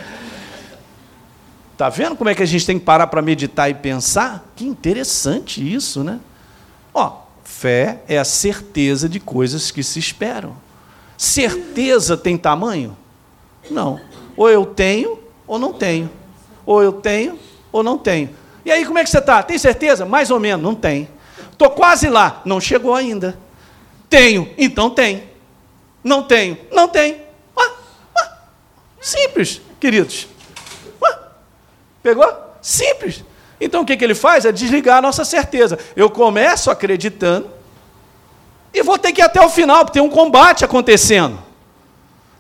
[1.77, 4.45] Tá vendo como é que a gente tem que parar para meditar e pensar?
[4.55, 6.21] Que interessante isso, né?
[6.93, 10.55] Ó, fé é a certeza de coisas que se esperam.
[11.17, 12.97] Certeza tem tamanho?
[13.71, 14.01] Não.
[14.37, 15.20] Ou eu tenho
[15.51, 16.09] ou não tenho.
[16.65, 17.37] Ou eu tenho
[17.73, 18.31] ou não tenho.
[18.65, 19.43] E aí, como é que você está?
[19.43, 20.07] Tem certeza?
[20.07, 21.09] Mais ou menos, não tem.
[21.51, 23.37] Estou quase lá, não chegou ainda.
[24.09, 25.25] Tenho, então tem.
[26.05, 27.23] Não tenho, não tem.
[29.01, 30.29] Simples, queridos.
[32.01, 32.33] Pegou?
[32.63, 33.25] Simples.
[33.61, 34.45] Então o que, que ele faz?
[34.45, 35.79] É desligar a nossa certeza.
[35.97, 37.51] Eu começo acreditando
[38.73, 41.50] e vou ter que ir até o final, porque tem um combate acontecendo.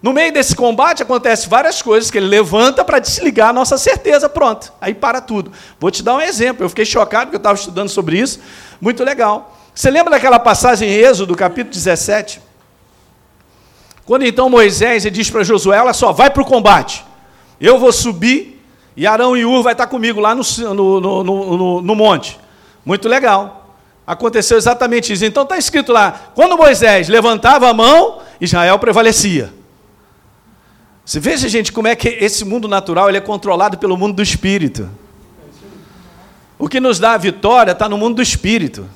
[0.02, 4.28] No meio desse combate acontece várias coisas que ele levanta para desligar a nossa certeza,
[4.28, 4.72] pronto.
[4.80, 5.52] Aí para tudo.
[5.78, 6.64] Vou te dar um exemplo.
[6.64, 8.40] Eu fiquei chocado porque eu estava estudando sobre isso.
[8.80, 9.58] Muito legal.
[9.74, 12.40] Você lembra daquela passagem em Êxodo, capítulo 17?
[14.06, 17.04] Quando então Moisés diz para Josué: Olha só, vai para o combate.
[17.60, 18.58] Eu vou subir
[18.96, 20.42] e Arão e Ur vai estar comigo lá no,
[20.74, 22.40] no, no, no monte.
[22.84, 23.76] Muito legal.
[24.06, 25.26] Aconteceu exatamente isso.
[25.26, 29.59] Então está escrito lá: quando Moisés levantava a mão, Israel prevalecia.
[31.04, 34.22] Você veja, gente, como é que esse mundo natural ele é controlado pelo mundo do
[34.22, 34.88] espírito.
[36.58, 38.86] O que nos dá a vitória está no mundo do espírito.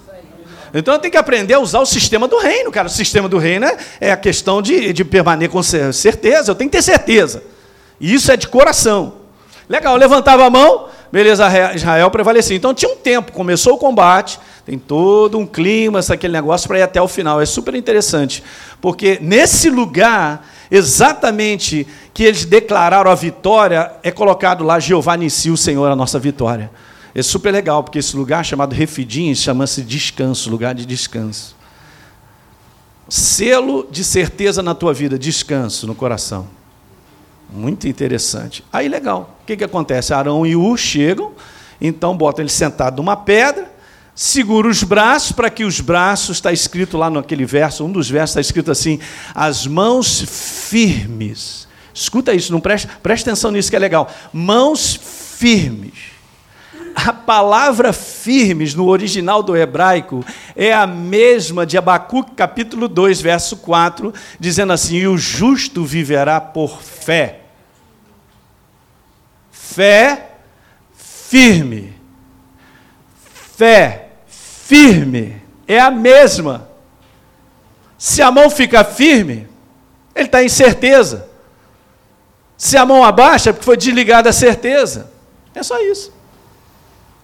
[0.72, 2.88] Então tem que aprender a usar o sistema do reino, cara.
[2.88, 6.50] O sistema do reino é, é a questão de, de permanecer com certeza.
[6.50, 7.42] Eu tenho que ter certeza.
[8.00, 9.14] E isso é de coração.
[9.68, 12.56] Legal, levantava a mão, beleza, Israel prevalecia.
[12.56, 16.82] Então tinha um tempo, começou o combate, tem todo um clima, aquele negócio para ir
[16.82, 17.40] até o final.
[17.40, 18.42] É super interessante,
[18.80, 25.56] porque nesse lugar, exatamente que eles declararam a vitória, é colocado lá Jeová Nissi, o
[25.56, 26.70] Senhor, a nossa vitória.
[27.14, 31.54] É super legal, porque esse lugar chamado Refidim chama-se descanso, lugar de descanso.
[33.08, 36.48] Selo de certeza na tua vida, descanso no coração.
[37.52, 38.64] Muito interessante.
[38.72, 39.38] Aí legal.
[39.42, 40.12] O que, que acontece?
[40.12, 41.32] Arão e U chegam,
[41.80, 43.72] então botam ele sentado numa pedra,
[44.14, 48.31] segura os braços para que os braços, está escrito lá naquele verso, um dos versos
[48.31, 49.00] está escrito assim:
[49.35, 50.22] as mãos
[50.68, 54.12] firmes Escuta isso, não preste, preste atenção nisso que é legal.
[54.33, 56.12] Mãos firmes.
[56.92, 60.24] A palavra firmes no original do hebraico
[60.57, 66.40] é a mesma de Abacuque capítulo 2, verso 4, dizendo assim: "E o justo viverá
[66.40, 67.40] por fé".
[69.50, 70.31] Fé
[70.92, 71.94] firme.
[73.57, 74.03] Fé
[74.66, 76.68] firme é a mesma.
[77.98, 79.46] Se a mão fica firme,
[80.14, 81.29] ele está em certeza.
[82.57, 85.11] Se a mão abaixa, é porque foi desligada a certeza.
[85.55, 86.12] É só isso.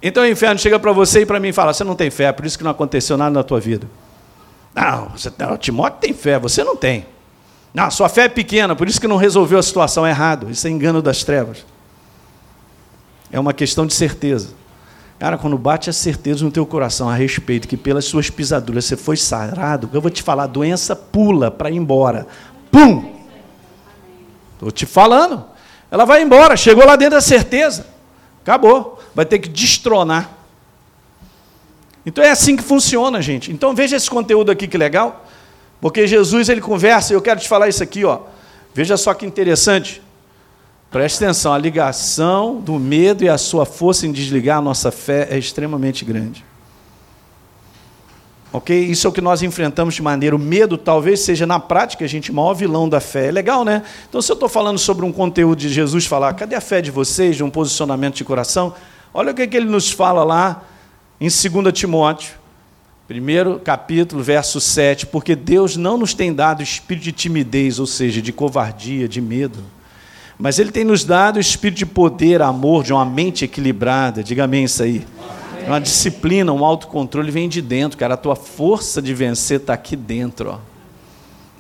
[0.03, 2.25] Então o inferno chega para você e para mim e fala: Você não tem fé,
[2.25, 3.87] é por isso que não aconteceu nada na tua vida.
[4.75, 7.07] Não, você, não, o Timóteo tem fé, você não tem.
[7.73, 10.51] Não, sua fé é pequena, por isso que não resolveu a situação errado.
[10.51, 11.65] Isso é engano das trevas.
[13.31, 14.60] É uma questão de certeza.
[15.21, 18.97] Cara, quando bate a certeza no teu coração a respeito que pelas suas pisaduras você
[18.97, 22.27] foi sarado, eu vou te falar, a doença pula para ir embora.
[22.73, 23.21] Pum!
[24.55, 25.45] Estou te falando.
[25.91, 27.87] Ela vai embora, chegou lá dentro da certeza.
[28.43, 28.99] Acabou.
[29.15, 30.39] Vai ter que destronar.
[32.07, 33.53] Então é assim que funciona, gente.
[33.53, 35.27] Então veja esse conteúdo aqui que legal.
[35.83, 38.21] Porque Jesus ele conversa, eu quero te falar isso aqui, ó.
[38.73, 40.01] Veja só que interessante.
[40.91, 45.29] Preste atenção, a ligação do medo e a sua força em desligar a nossa fé
[45.31, 46.45] é extremamente grande.
[48.53, 48.77] Ok?
[48.77, 50.35] Isso é o que nós enfrentamos de maneira.
[50.35, 53.29] O medo talvez seja, na prática, a gente, o maior vilão da fé.
[53.29, 53.85] É legal, né?
[54.09, 56.91] Então, se eu estou falando sobre um conteúdo de Jesus falar, cadê a fé de
[56.91, 58.75] vocês, de um posicionamento de coração?
[59.15, 60.65] Olha o que, é que ele nos fala lá
[61.21, 62.35] em 2 Timóteo,
[63.07, 65.07] primeiro capítulo, verso 7.
[65.07, 69.61] Porque Deus não nos tem dado espírito de timidez, ou seja, de covardia, de medo.
[70.41, 74.25] Mas Ele tem nos dado espírito de poder, amor, de uma mente equilibrada.
[74.25, 75.07] Diga amém isso aí.
[75.67, 78.15] Uma disciplina, um autocontrole vem de dentro, cara.
[78.15, 80.59] A tua força de vencer está aqui dentro, ó,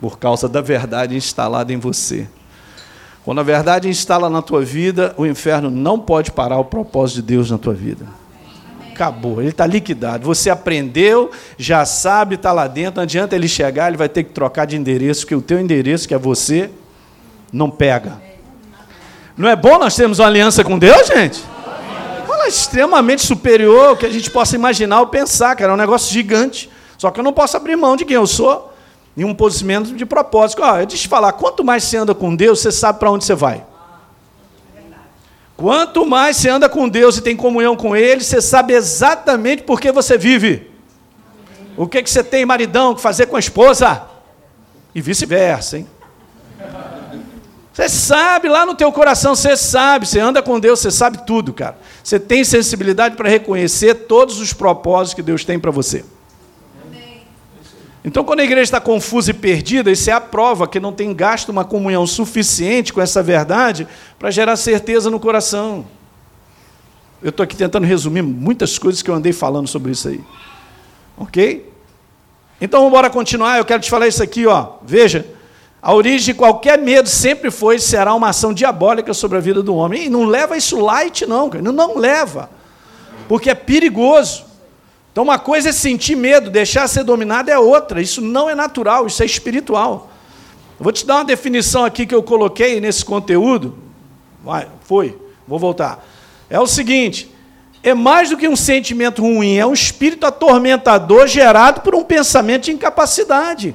[0.01, 2.27] por causa da verdade instalada em você.
[3.23, 7.23] Quando a verdade instala na tua vida, o inferno não pode parar o propósito de
[7.23, 8.07] Deus na tua vida.
[8.93, 10.25] Acabou, ele está liquidado.
[10.25, 12.97] Você aprendeu, já sabe, está lá dentro.
[12.97, 16.09] Não adianta ele chegar, ele vai ter que trocar de endereço, porque o teu endereço,
[16.09, 16.71] que é você,
[17.53, 18.30] não pega.
[19.37, 21.43] Não é bom nós termos uma aliança com Deus, gente?
[22.51, 25.73] extremamente superior ao que a gente possa imaginar ou pensar, cara.
[25.73, 26.71] É um negócio gigante.
[26.99, 28.73] Só que eu não posso abrir mão de quem eu sou
[29.17, 30.61] em um posicionamento de propósito.
[30.63, 33.35] Deixa eu te falar, quanto mais você anda com Deus, você sabe para onde você
[33.35, 33.65] vai.
[35.57, 39.81] Quanto mais você anda com Deus e tem comunhão com Ele, você sabe exatamente por
[39.81, 40.71] que você vive.
[41.77, 44.03] O que, que você tem, maridão, que fazer com a esposa?
[44.95, 45.89] E vice-versa, hein?
[47.81, 51.51] Você sabe lá no teu coração, você sabe, você anda com Deus, você sabe tudo,
[51.51, 51.79] cara.
[52.05, 56.05] Você tem sensibilidade para reconhecer todos os propósitos que Deus tem para você.
[58.05, 61.15] Então, quando a igreja está confusa e perdida, isso é a prova que não tem
[61.15, 63.89] gasto uma comunhão suficiente com essa verdade
[64.19, 65.87] para gerar certeza no coração.
[67.23, 70.21] Eu estou aqui tentando resumir muitas coisas que eu andei falando sobre isso aí.
[71.17, 71.73] Ok?
[72.61, 73.57] Então, vamos continuar.
[73.57, 74.73] Eu quero te falar isso aqui, ó.
[74.85, 75.40] Veja.
[75.83, 79.75] A origem de qualquer medo sempre foi será uma ação diabólica sobre a vida do
[79.75, 80.07] homem.
[80.07, 81.63] E não leva isso light, não, cara.
[81.63, 82.51] Não, não leva.
[83.27, 84.45] Porque é perigoso.
[85.11, 88.01] Então, uma coisa é sentir medo, deixar ser dominado é outra.
[88.01, 90.11] Isso não é natural, isso é espiritual.
[90.79, 93.77] Eu vou te dar uma definição aqui que eu coloquei nesse conteúdo.
[94.45, 96.05] Vai, foi, vou voltar.
[96.49, 97.31] É o seguinte:
[97.83, 102.65] é mais do que um sentimento ruim, é um espírito atormentador gerado por um pensamento
[102.65, 103.75] de incapacidade.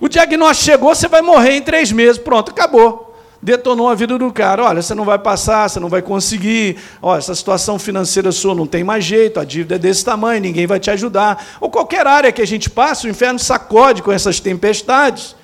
[0.00, 2.18] O diagnóstico chegou, você vai morrer em três meses.
[2.18, 3.06] Pronto, acabou.
[3.42, 4.64] Detonou a vida do cara.
[4.64, 6.78] Olha, você não vai passar, você não vai conseguir.
[7.00, 10.66] Olha, essa situação financeira sua não tem mais jeito, a dívida é desse tamanho, ninguém
[10.66, 11.46] vai te ajudar.
[11.60, 15.36] Ou qualquer área que a gente passa, o inferno sacode com essas tempestades.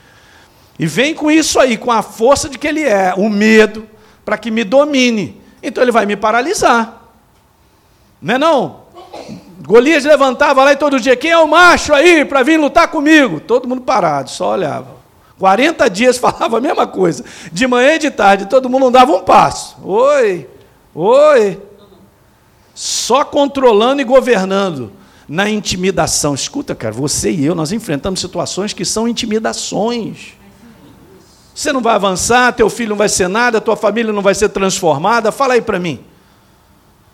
[0.79, 3.87] E vem com isso aí, com a força de que ele é, o medo,
[4.25, 5.41] para que me domine.
[5.63, 7.09] Então ele vai me paralisar.
[8.21, 8.82] Não é não?
[9.65, 13.39] Golias levantava lá e todo dia, quem é o macho aí para vir lutar comigo?
[13.39, 15.03] Todo mundo parado, só olhava.
[15.39, 17.25] 40 dias falava a mesma coisa.
[17.53, 19.77] De manhã e de tarde, todo mundo não dava um passo.
[19.85, 20.49] Oi,
[20.95, 21.61] oi.
[22.75, 24.93] Só controlando e governando
[25.29, 26.35] na intimidação.
[26.35, 30.33] Escuta, cara, você e eu, nós enfrentamos situações que são intimidações.
[31.55, 34.49] Você não vai avançar, teu filho não vai ser nada, tua família não vai ser
[34.49, 35.31] transformada.
[35.31, 36.01] Fala aí para mim.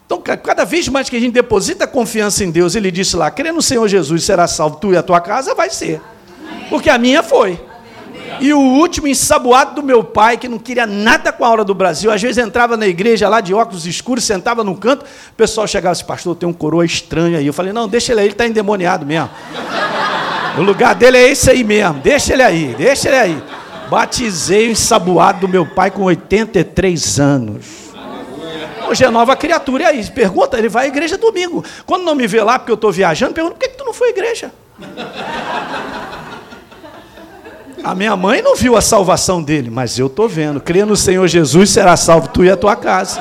[0.09, 3.53] Então, cada vez mais que a gente deposita confiança em Deus, ele disse lá: crê
[3.53, 6.01] no Senhor Jesus, será salvo tu e a tua casa, vai ser.
[6.71, 7.61] Porque a minha foi.
[8.41, 11.75] E o último ensaboado do meu pai, que não queria nada com a aula do
[11.75, 15.67] Brasil, às vezes entrava na igreja lá de óculos escuros, sentava no canto, o pessoal
[15.67, 17.47] chegava assim, pastor, tem um coroa estranho aí.
[17.47, 19.29] Eu falei, não, deixa ele aí, ele está endemoniado mesmo.
[20.57, 23.43] O lugar dele é esse aí mesmo, deixa ele aí, deixa ele aí.
[23.91, 27.88] Batizei o ensaboado do meu pai com 83 anos.
[28.89, 29.83] Hoje é nova criatura.
[29.83, 31.63] E aí, pergunta, ele vai à igreja domingo.
[31.85, 33.93] Quando não me vê lá porque eu estou viajando, pergunta, por que, que tu não
[33.93, 34.51] foi à igreja?
[37.85, 40.61] A minha mãe não viu a salvação dele, mas eu estou vendo.
[40.61, 43.21] Crê no Senhor Jesus, será salvo tu e a tua casa.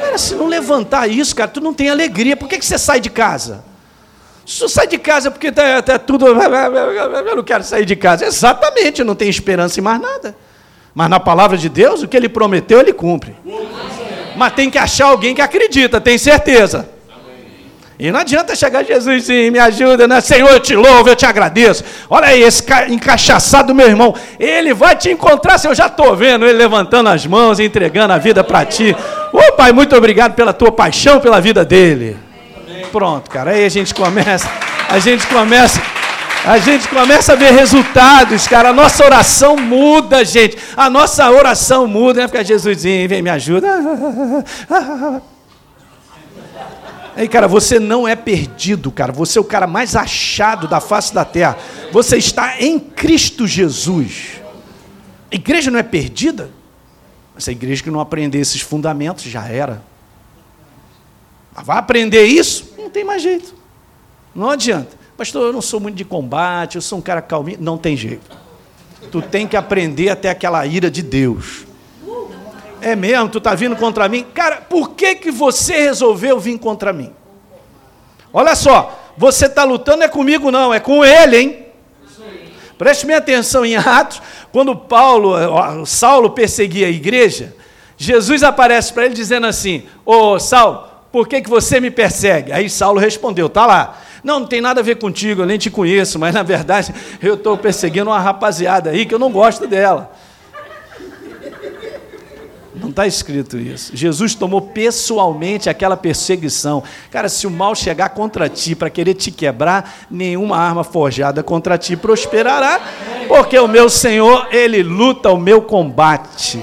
[0.00, 2.36] Cara, se não levantar isso, cara, tu não tem alegria.
[2.36, 3.64] Por que, que você sai de casa?
[4.44, 6.26] Se tu sai de casa porque está tá tudo.
[6.26, 8.26] Eu não quero sair de casa.
[8.26, 10.36] Exatamente, não tenho esperança em mais nada.
[10.94, 13.36] Mas na palavra de Deus, o que ele prometeu, ele cumpre.
[14.36, 16.88] Mas tem que achar alguém que acredita, tem certeza.
[17.98, 20.20] E não adianta chegar Jesus sim, me ajuda, né?
[20.20, 21.82] Senhor, eu te louvo, eu te agradeço.
[22.10, 26.44] Olha aí, esse encaixaçado meu irmão, ele vai te encontrar, se eu já estou vendo
[26.44, 28.94] ele levantando as mãos, entregando a vida para ti.
[29.32, 32.18] Ô oh, Pai, muito obrigado pela tua paixão pela vida dele.
[32.92, 34.50] Pronto, cara, aí a gente começa,
[34.90, 35.80] a gente começa
[36.46, 38.68] a gente começa a ver resultados, cara.
[38.68, 40.56] A nossa oração muda, gente.
[40.76, 42.28] A nossa oração muda, né?
[42.28, 43.66] Fica Jesusinho, vem me ajuda.
[47.16, 49.10] Aí, cara, você não é perdido, cara.
[49.10, 51.58] Você é o cara mais achado da face da terra.
[51.90, 54.40] Você está em Cristo Jesus.
[55.32, 56.50] A igreja não é perdida?
[57.36, 59.82] Essa igreja que não aprender esses fundamentos já era.
[61.52, 62.72] Mas vai aprender isso?
[62.78, 63.52] Não tem mais jeito.
[64.32, 65.05] Não adianta.
[65.16, 67.58] Pastor, eu não sou muito de combate, eu sou um cara calminho.
[67.60, 68.36] Não tem jeito.
[69.10, 71.64] Tu tem que aprender até aquela ira de Deus.
[72.82, 73.28] É mesmo?
[73.28, 74.26] Tu está vindo contra mim?
[74.34, 77.12] Cara, por que, que você resolveu vir contra mim?
[78.32, 81.66] Olha só, você está lutando é comigo não, é com ele, hein?
[82.76, 84.20] Preste minha atenção em Atos,
[84.52, 85.34] quando Paulo,
[85.86, 87.56] Saulo perseguia a igreja,
[87.96, 92.52] Jesus aparece para ele dizendo assim: Ô Saulo, por que, que você me persegue?
[92.52, 95.70] Aí Saulo respondeu: Tá lá, não, não tem nada a ver contigo, eu nem te
[95.70, 100.12] conheço, mas na verdade eu estou perseguindo uma rapaziada aí que eu não gosto dela.
[102.74, 103.96] Não está escrito isso.
[103.96, 106.82] Jesus tomou pessoalmente aquela perseguição.
[107.08, 111.78] Cara, se o mal chegar contra ti para querer te quebrar, nenhuma arma forjada contra
[111.78, 112.80] ti prosperará,
[113.28, 116.60] porque o meu Senhor, ele luta o meu combate.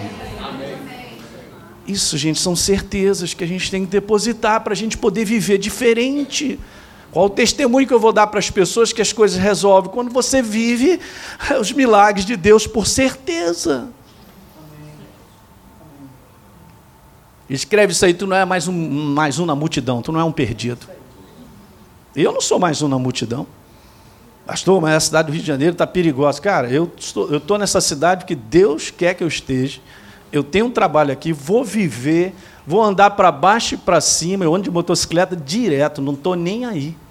[1.88, 5.58] Isso, gente, são certezas que a gente tem que depositar para a gente poder viver
[5.58, 6.60] diferente.
[7.14, 9.92] Qual o testemunho que eu vou dar para as pessoas que as coisas resolvem?
[9.92, 11.00] Quando você vive
[11.62, 13.88] os milagres de Deus por certeza.
[17.48, 18.74] Escreve isso aí, tu não é mais um,
[19.14, 20.88] mais um na multidão, tu não é um perdido.
[22.16, 23.46] Eu não sou mais um na multidão.
[24.44, 26.42] Pastor, mas a cidade do Rio de Janeiro está perigosa.
[26.42, 29.80] Cara, eu estou, eu estou nessa cidade porque Deus quer que eu esteja.
[30.32, 32.34] Eu tenho um trabalho aqui, vou viver,
[32.66, 36.66] vou andar para baixo e para cima, eu ando de motocicleta direto, não estou nem
[36.66, 37.03] aí.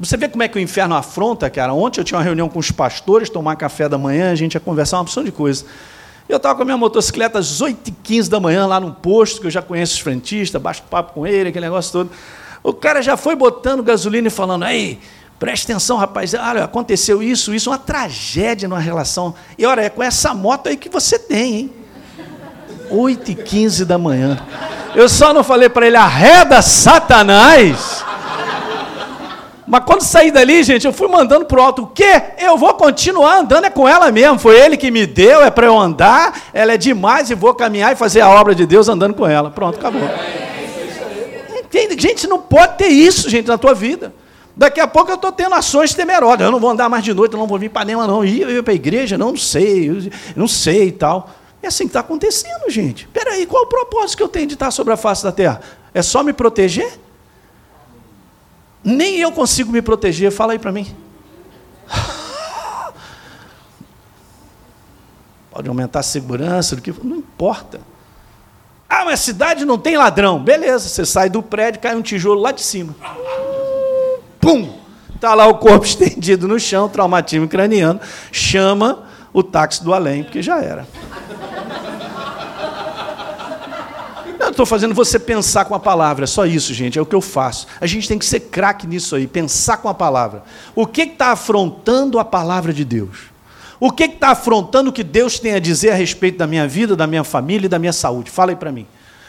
[0.00, 1.74] Você vê como é que o inferno afronta, cara?
[1.74, 4.60] Ontem eu tinha uma reunião com os pastores, tomar café da manhã, a gente ia
[4.60, 5.64] conversar uma opção de coisa.
[6.28, 9.50] Eu estava com a minha motocicleta às 8h15 da manhã, lá num posto, que eu
[9.50, 12.10] já conheço os frentistas, baixo papo com ele, aquele negócio todo.
[12.62, 15.00] O cara já foi botando gasolina e falando, aí,
[15.36, 19.34] preste atenção, rapaz, olha, aconteceu isso, isso, uma tragédia numa relação.
[19.58, 21.72] E olha, é com essa moto aí que você tem, hein?
[22.88, 24.40] 8 e 15 da manhã.
[24.94, 27.97] Eu só não falei para ele, arreda Satanás.
[29.68, 31.82] Mas quando saí dali, gente, eu fui mandando pro alto.
[31.82, 32.22] O quê?
[32.38, 34.38] Eu vou continuar andando, é com ela mesmo.
[34.38, 36.48] Foi ele que me deu, é para eu andar.
[36.54, 39.50] Ela é demais e vou caminhar e fazer a obra de Deus andando com ela.
[39.50, 40.08] Pronto, acabou.
[41.58, 42.00] Entende?
[42.00, 44.14] Gente, não pode ter isso, gente, na tua vida.
[44.56, 46.40] Daqui a pouco eu estou tendo ações temerosas.
[46.40, 48.24] Eu não vou andar mais de noite, eu não vou vir para nenhuma, não.
[48.24, 51.28] Ir, ir para a igreja, não, não sei, eu não sei e tal.
[51.62, 53.04] É assim que está acontecendo, gente.
[53.04, 55.60] Espera aí, qual o propósito que eu tenho de estar sobre a face da terra?
[55.92, 56.90] É só me proteger?
[58.82, 60.86] Nem eu consigo me proteger, fala aí para mim.
[65.50, 67.80] Pode aumentar a segurança, do que não importa.
[68.88, 70.42] Ah, mas a cidade não tem ladrão.
[70.42, 72.96] Beleza, você sai do prédio, cai um tijolo lá de cima.
[74.40, 74.78] Pum!
[75.14, 78.00] Está lá o corpo estendido no chão, traumatismo craniano.
[78.32, 80.86] Chama o táxi do além, porque já era.
[84.38, 87.14] Eu estou fazendo você pensar com a palavra, é só isso, gente, é o que
[87.14, 87.68] eu faço.
[87.80, 90.42] A gente tem que ser craque nisso aí, pensar com a palavra.
[90.74, 93.30] O que está afrontando a palavra de Deus?
[93.78, 96.96] O que está afrontando o que Deus tem a dizer a respeito da minha vida,
[96.96, 98.32] da minha família e da minha saúde?
[98.32, 98.84] Fala aí para mim.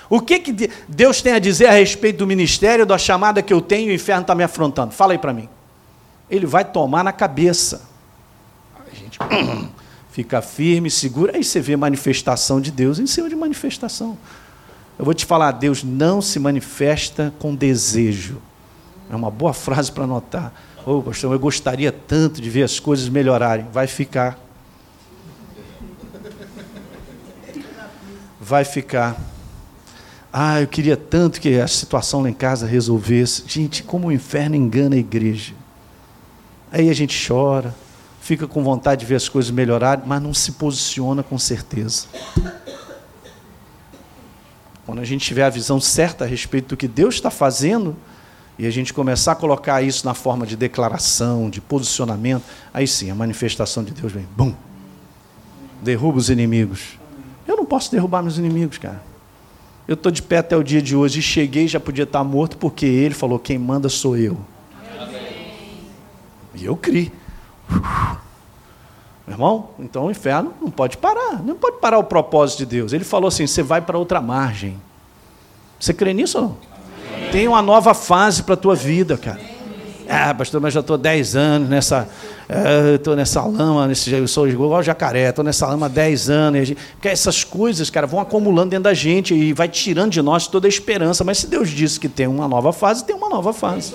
[0.10, 3.62] O que, que Deus tem a dizer a respeito do ministério, da chamada que eu
[3.62, 4.96] tenho e o inferno está me afrontando?
[4.96, 5.48] Fala aí para mim.
[6.28, 7.88] Ele vai tomar na cabeça.
[8.92, 9.20] A gente
[10.10, 14.18] fica firme, segura, aí você vê manifestação de Deus em cima de manifestação.
[15.00, 18.42] Eu vou te falar, Deus não se manifesta com desejo.
[19.10, 20.52] É uma boa frase para anotar.
[20.86, 23.66] Ô, oh, pastor, eu gostaria tanto de ver as coisas melhorarem.
[23.72, 24.38] Vai ficar.
[28.42, 29.18] Vai ficar.
[30.34, 33.46] Ah, eu queria tanto que a situação lá em casa resolvesse.
[33.48, 35.54] Gente, como o inferno engana a igreja.
[36.74, 37.74] Aí a gente chora,
[38.20, 42.06] fica com vontade de ver as coisas melhorarem, mas não se posiciona com certeza.
[44.90, 47.96] Quando a gente tiver a visão certa a respeito do que Deus está fazendo,
[48.58, 53.12] e a gente começar a colocar isso na forma de declaração, de posicionamento, aí sim,
[53.12, 54.52] a manifestação de Deus vem, bum,
[55.80, 56.98] derruba os inimigos.
[57.48, 59.00] Eu não posso derrubar meus inimigos, cara.
[59.88, 62.58] Eu estou de pé até o dia de hoje e cheguei já podia estar morto
[62.58, 64.40] porque ele falou: quem manda sou eu.
[65.00, 65.84] Amém.
[66.56, 67.12] E eu criei.
[69.30, 72.94] Meu irmão, então o inferno não pode parar, não pode parar o propósito de Deus.
[72.94, 74.76] Ele falou assim: você vai para outra margem.
[75.80, 76.58] Você crê nisso ou não?
[77.16, 77.30] Amém.
[77.30, 79.40] Tem uma nova fase para a tua vida, cara.
[80.10, 82.10] Ah, pastor, mas já estou 10 anos nessa.
[82.50, 86.68] É, estou nessa lama, nesse, eu sou igual jacaré, estou nessa lama há 10 anos.
[86.68, 90.48] Gente, porque essas coisas, cara, vão acumulando dentro da gente e vai tirando de nós
[90.48, 91.24] toda a esperança.
[91.24, 93.94] Mas se Deus disse que tem uma nova fase, tem uma nova fase.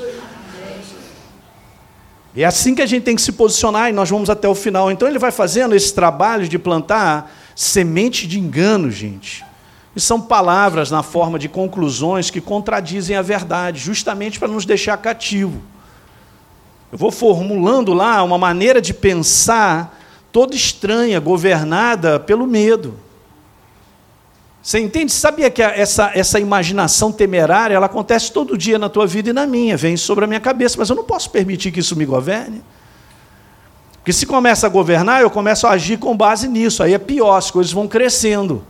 [2.34, 4.54] E é assim que a gente tem que se posicionar e nós vamos até o
[4.54, 4.90] final.
[4.90, 9.44] Então ele vai fazendo esse trabalho de plantar semente de engano, gente.
[9.94, 14.96] E são palavras na forma de conclusões que contradizem a verdade, justamente para nos deixar
[14.96, 15.62] cativo.
[16.90, 20.00] Eu vou formulando lá uma maneira de pensar
[20.32, 22.98] toda estranha, governada pelo medo.
[24.64, 25.12] Você entende?
[25.12, 29.46] Sabia que essa, essa imaginação temerária ela acontece todo dia na tua vida e na
[29.46, 32.64] minha, vem sobre a minha cabeça, mas eu não posso permitir que isso me governe.
[33.98, 37.36] Porque se começa a governar, eu começo a agir com base nisso, aí é pior,
[37.36, 38.64] as coisas vão crescendo.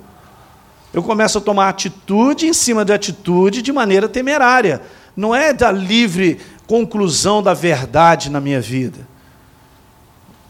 [0.93, 4.83] Eu começo a tomar atitude em cima de atitude de maneira temerária.
[5.17, 9.07] Não é da livre conclusão da verdade na minha vida.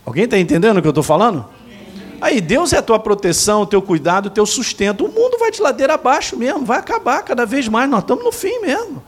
[0.07, 1.45] Alguém está entendendo o que eu estou falando?
[2.25, 5.05] Aí Deus é a tua proteção, o teu cuidado, o teu sustento.
[5.05, 7.87] O mundo vai de ladeira abaixo mesmo, vai acabar cada vez mais.
[7.91, 9.05] Nós estamos no fim mesmo.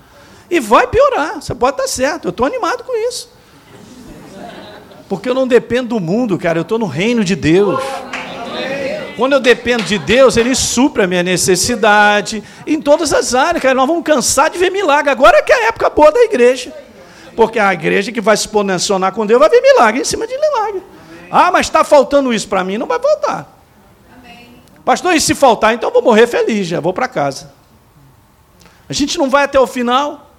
[0.51, 1.37] E vai piorar.
[1.37, 2.27] Você pode estar certo.
[2.27, 3.31] Eu estou animado com isso.
[5.09, 6.59] Porque eu não dependo do mundo, cara.
[6.59, 7.83] Eu estou no reino de Deus.
[9.17, 13.75] Quando eu dependo de Deus, Ele supra a minha necessidade em todas as áreas, cara.
[13.75, 15.11] Nós vamos cansar de ver milagre.
[15.11, 16.71] Agora é que é a época boa da igreja.
[17.35, 20.39] Porque a igreja que vai se posicionar com Deus vai ver milagre em cima de
[20.39, 20.83] milagre.
[21.31, 23.57] Ah, mas está faltando isso para mim, não vai faltar.
[24.85, 27.53] Pastor, e se faltar, então vou morrer feliz, já vou para casa.
[28.89, 30.31] A gente não vai até o final.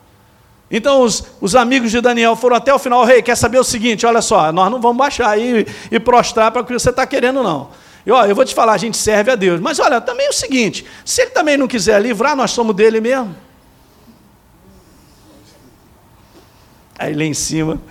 [0.69, 3.03] Então os, os amigos de Daniel foram até o final.
[3.03, 4.05] Rei, quer saber o seguinte?
[4.05, 7.43] Olha só, nós não vamos baixar e, e prostrar para o que você está querendo,
[7.43, 7.69] não.
[8.05, 9.59] E, ó, eu vou te falar, a gente serve a Deus.
[9.59, 13.01] Mas olha, também é o seguinte: se ele também não quiser livrar, nós somos dele
[13.01, 13.35] mesmo.
[16.97, 17.81] Aí lá em cima,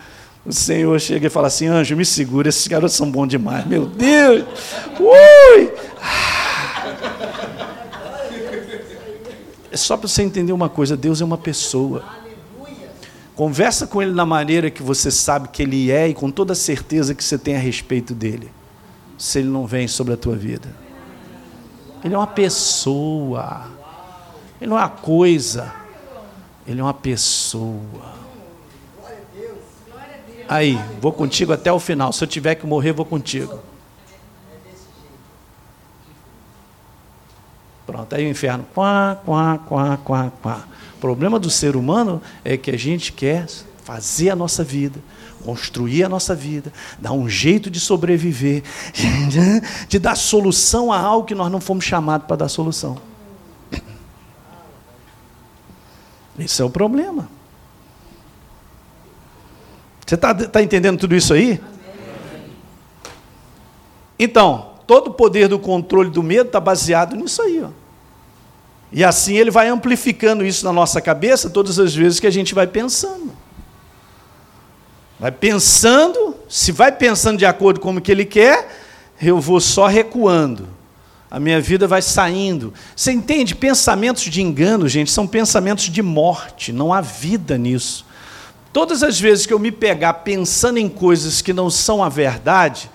[0.47, 3.67] o Senhor chega e fala assim: Anjo, me segura, esses garotos são bons demais.
[3.67, 4.45] Meu Deus!
[5.01, 5.73] Ui!
[9.73, 12.05] É só para você entender uma coisa: Deus é uma pessoa.
[13.35, 16.57] Conversa com Ele na maneira que você sabe que Ele é e com toda a
[16.57, 18.51] certeza que você tem a respeito dele.
[19.19, 20.69] Se Ele não vem sobre a tua vida.
[22.05, 23.67] Ele é uma pessoa.
[24.61, 25.75] Ele não é uma coisa.
[26.67, 28.16] Ele é uma pessoa.
[30.49, 32.13] Aí, vou contigo até o final.
[32.13, 33.59] Se eu tiver que morrer, vou contigo.
[37.87, 38.67] Pronto, aí o inferno.
[38.75, 40.65] Quá, quá, quá, quá, quá.
[40.97, 43.47] O problema do ser humano é que a gente quer
[43.85, 44.99] fazer a nossa vida,
[45.45, 48.65] construir a nossa vida, dar um jeito de sobreviver,
[49.89, 52.99] de dar solução a algo que nós não fomos chamados para dar solução.
[56.39, 57.36] Esse é o problema.
[60.07, 61.61] Você está tá entendendo tudo isso aí?
[64.19, 67.63] Então, todo o poder do controle do medo está baseado nisso aí.
[67.63, 67.71] Ó.
[68.93, 72.55] E assim ele vai amplificando isso na nossa cabeça todas as vezes que a gente
[72.55, 73.33] vai pensando.
[75.19, 78.69] Vai pensando, se vai pensando de acordo com o que ele quer,
[79.21, 80.69] eu vou só recuando.
[81.29, 82.73] A minha vida vai saindo.
[82.95, 83.57] Você entende?
[83.57, 86.73] Pensamentos de engano, gente, são pensamentos de morte.
[86.73, 88.06] Não há vida nisso.
[88.77, 92.91] Todas as vezes que eu me pegar pensando em coisas que não são a verdade,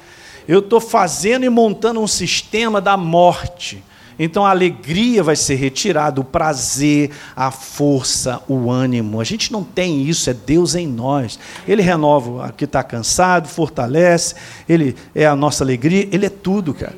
[0.47, 3.83] eu estou fazendo e montando um sistema da morte.
[4.19, 9.19] Então a alegria vai ser retirada, o prazer, a força, o ânimo.
[9.19, 11.39] A gente não tem isso, é Deus em nós.
[11.67, 14.35] Ele renova o que está cansado, fortalece,
[14.69, 16.95] Ele é a nossa alegria, Ele é tudo, cara.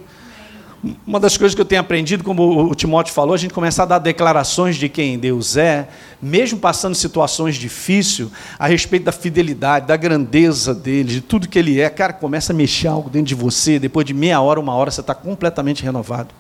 [1.07, 3.85] Uma das coisas que eu tenho aprendido, como o Timóteo falou, a gente começa a
[3.85, 5.87] dar declarações de quem Deus é,
[6.21, 8.27] mesmo passando situações difíceis,
[8.59, 11.89] a respeito da fidelidade, da grandeza dele, de tudo que ele é.
[11.89, 14.99] Cara, começa a mexer algo dentro de você, depois de meia hora, uma hora, você
[14.99, 16.35] está completamente renovado.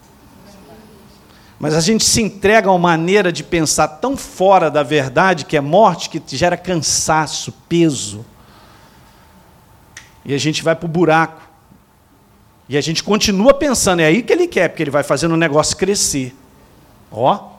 [1.57, 5.55] Mas a gente se entrega a uma maneira de pensar tão fora da verdade, que
[5.55, 8.25] é morte, que gera cansaço, peso.
[10.25, 11.52] E a gente vai para o buraco.
[12.67, 15.37] E a gente continua pensando, é aí que ele quer, porque ele vai fazendo o
[15.37, 16.33] negócio crescer.
[17.11, 17.51] Ó,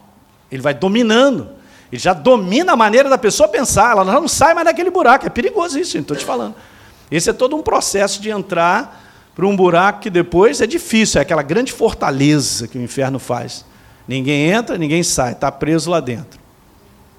[0.51, 1.49] ele vai dominando.
[1.91, 5.25] Ele já domina a maneira da pessoa pensar, ela não sai mais daquele buraco.
[5.25, 6.55] É perigoso isso, estou te falando.
[7.09, 9.03] Esse é todo um processo de entrar
[9.35, 13.65] para um buraco que depois é difícil, é aquela grande fortaleza que o inferno faz.
[14.07, 16.39] Ninguém entra, ninguém sai, está preso lá dentro.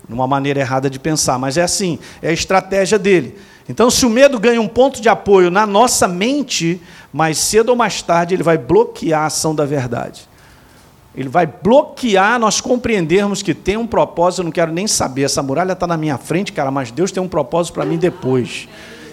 [0.08, 3.38] Numa maneira errada de pensar, mas é assim, é a estratégia dele.
[3.68, 6.80] Então, se o medo ganha um ponto de apoio na nossa mente,
[7.16, 10.28] mais cedo ou mais tarde ele vai bloquear a ação da verdade.
[11.14, 15.42] Ele vai bloquear nós compreendermos que tem um propósito, eu não quero nem saber, essa
[15.42, 18.68] muralha está na minha frente, cara, mas Deus tem um propósito para mim depois.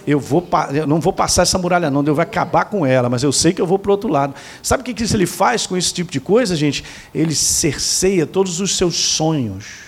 [0.06, 3.22] Eu, vou, eu não vou passar essa muralha, não, Deus vai acabar com ela, mas
[3.22, 4.34] eu sei que eu vou para o outro lado.
[4.62, 6.84] Sabe o que ele faz com esse tipo de coisa, gente?
[7.14, 9.83] Ele cerceia todos os seus sonhos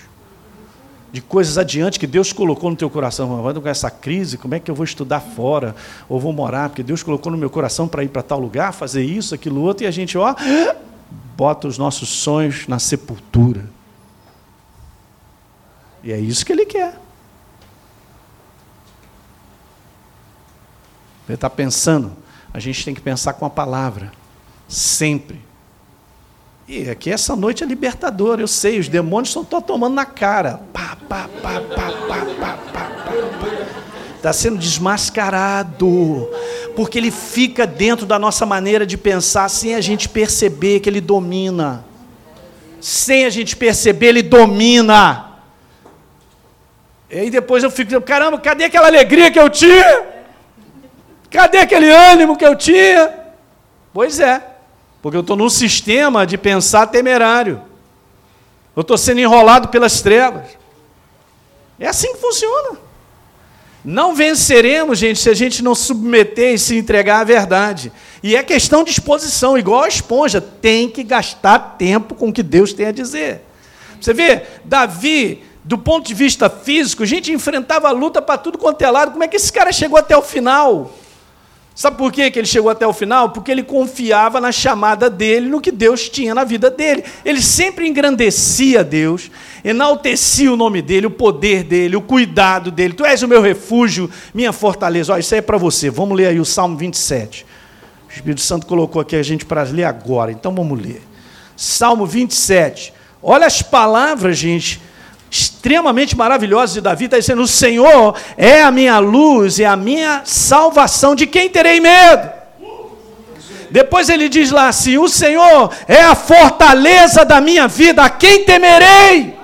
[1.11, 3.41] de coisas adiante que Deus colocou no teu coração.
[3.41, 5.75] Vai com essa crise, como é que eu vou estudar fora?
[6.09, 6.69] Ou vou morar?
[6.69, 9.85] Porque Deus colocou no meu coração para ir para tal lugar, fazer isso, aquilo, outro,
[9.85, 10.35] e a gente, ó,
[11.35, 13.65] bota os nossos sonhos na sepultura.
[16.03, 16.99] E é isso que Ele quer.
[21.27, 22.13] Ele está pensando,
[22.53, 24.11] a gente tem que pensar com a palavra,
[24.67, 25.46] sempre.
[26.67, 30.59] E aqui essa noite é libertadora, eu sei, os demônios estão tomando na cara.
[30.73, 32.91] Pá, pá, pá, pá, pá, pá, pá,
[34.17, 36.29] Está sendo desmascarado,
[36.75, 40.99] porque ele fica dentro da nossa maneira de pensar sem a gente perceber que ele
[40.99, 41.85] domina.
[42.81, 45.39] Sem a gente perceber, ele domina.
[47.09, 50.05] E aí depois eu fico, caramba, cadê aquela alegria que eu tinha?
[51.31, 53.13] Cadê aquele ânimo que eu tinha?
[53.93, 54.56] Pois é.
[55.07, 57.61] Porque eu estou num sistema de pensar temerário.
[58.75, 60.43] Eu estou sendo enrolado pelas trevas.
[61.79, 62.77] É assim que funciona.
[63.85, 67.89] Não venceremos, gente, se a gente não submeter e se entregar à verdade.
[68.21, 72.43] E é questão de exposição, igual a esponja, tem que gastar tempo com o que
[72.43, 73.45] Deus tem a dizer.
[74.01, 78.57] Você vê, Davi, do ponto de vista físico, a gente enfrentava a luta para tudo
[78.57, 79.11] quanto é lado.
[79.11, 80.91] Como é que esse cara chegou até o final?
[81.77, 83.29] Sabe por quê que ele chegou até o final?
[83.29, 87.03] Porque ele confiava na chamada dele, no que Deus tinha na vida dele.
[87.23, 89.29] Ele sempre engrandecia Deus,
[89.63, 92.95] enaltecia o nome dele, o poder dele, o cuidado dele.
[92.95, 95.13] Tu és o meu refúgio, minha fortaleza.
[95.13, 95.87] Olha, isso aí é para você.
[95.87, 97.45] Vamos ler aí o Salmo 27.
[98.09, 101.03] O Espírito Santo colocou aqui a gente para ler agora, então vamos ler.
[101.55, 102.91] Salmo 27.
[103.21, 104.81] Olha as palavras, gente,
[105.29, 110.21] extremamente maravilhosa de Davi, está dizendo: O Senhor é a minha luz e a minha
[110.23, 112.29] salvação, de quem terei medo?
[113.69, 118.43] Depois ele diz lá assim: O Senhor é a fortaleza da minha vida, a quem
[118.43, 119.35] temerei?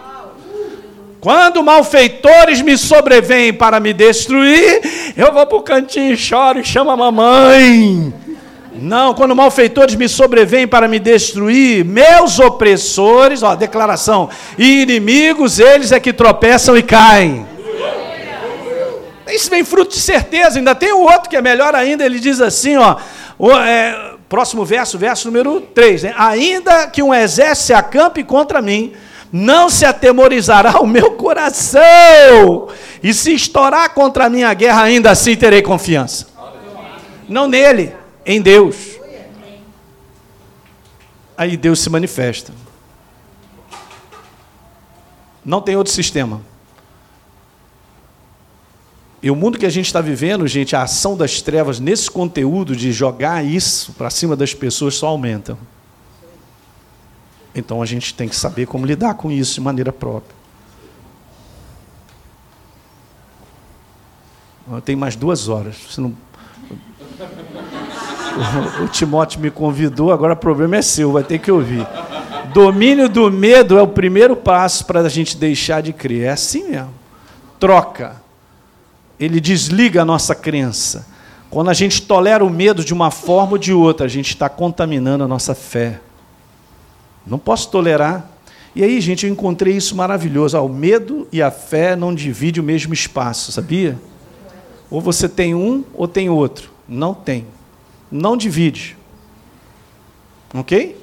[1.20, 6.66] Quando malfeitores me sobrevêm para me destruir, eu vou para o cantinho e choro e
[6.66, 8.14] chamo a mamãe.
[8.76, 15.92] Não, quando malfeitores me sobrevêm para me destruir, meus opressores, ó, declaração, e inimigos, eles
[15.92, 17.46] é que tropeçam e caem.
[19.28, 22.42] Isso vem fruto de certeza, ainda tem o outro que é melhor ainda, ele diz
[22.42, 22.98] assim, ó,
[23.38, 26.14] o, é, próximo verso, verso número 3, né?
[26.18, 28.94] ainda que um exército se acampe contra mim,
[29.32, 32.68] não se atemorizará o meu coração,
[33.02, 36.28] e se estourar contra a minha guerra, ainda assim terei confiança.
[37.28, 37.94] Não nele,
[38.26, 39.00] em Deus.
[41.38, 42.54] Aí Deus se manifesta.
[45.44, 46.42] Não tem outro sistema.
[49.22, 52.76] E o mundo que a gente está vivendo, gente, a ação das trevas nesse conteúdo
[52.76, 55.58] de jogar isso para cima das pessoas só aumenta.
[57.56, 60.36] Então a gente tem que saber como lidar com isso de maneira própria.
[64.84, 65.76] Tem mais duas horas.
[65.90, 66.16] Você não
[68.84, 71.86] o Timóteo me convidou, agora o problema é seu, vai ter que ouvir.
[72.54, 76.26] Domínio do medo é o primeiro passo para a gente deixar de crer.
[76.26, 76.94] É assim mesmo.
[77.60, 78.22] Troca.
[79.20, 81.08] Ele desliga a nossa crença.
[81.50, 84.50] Quando a gente tolera o medo de uma forma ou de outra, a gente está
[84.50, 86.00] contaminando a nossa fé.
[87.26, 88.30] Não posso tolerar.
[88.76, 90.60] E aí, gente, eu encontrei isso maravilhoso.
[90.60, 93.98] o medo e a fé não dividem o mesmo espaço, sabia?
[94.90, 96.72] Ou você tem um ou tem outro.
[96.88, 97.48] Não tem
[98.14, 98.96] não divide.
[100.54, 101.02] Ok?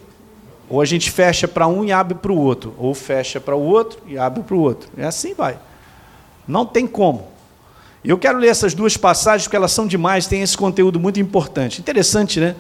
[0.69, 3.61] Ou a gente fecha para um e abre para o outro, ou fecha para o
[3.61, 4.89] outro e abre para o outro.
[4.97, 5.59] É assim vai.
[6.47, 7.29] Não tem como.
[8.05, 11.81] Eu quero ler essas duas passagens porque elas são demais, tem esse conteúdo muito importante.
[11.81, 12.55] Interessante, né?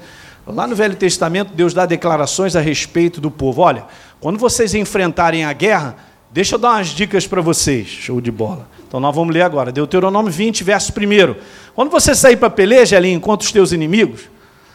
[0.46, 3.62] Lá no Velho Testamento, Deus dá declarações a respeito do povo.
[3.62, 3.84] Olha,
[4.20, 5.96] quando vocês enfrentarem a guerra,
[6.30, 7.86] deixa eu dar umas dicas para vocês.
[7.86, 8.68] Show de bola.
[8.86, 9.70] Então nós vamos ler agora.
[9.70, 11.36] Deuteronômio 20, verso 1.
[11.74, 14.28] Quando você sair para peleja ali encontra os teus inimigos,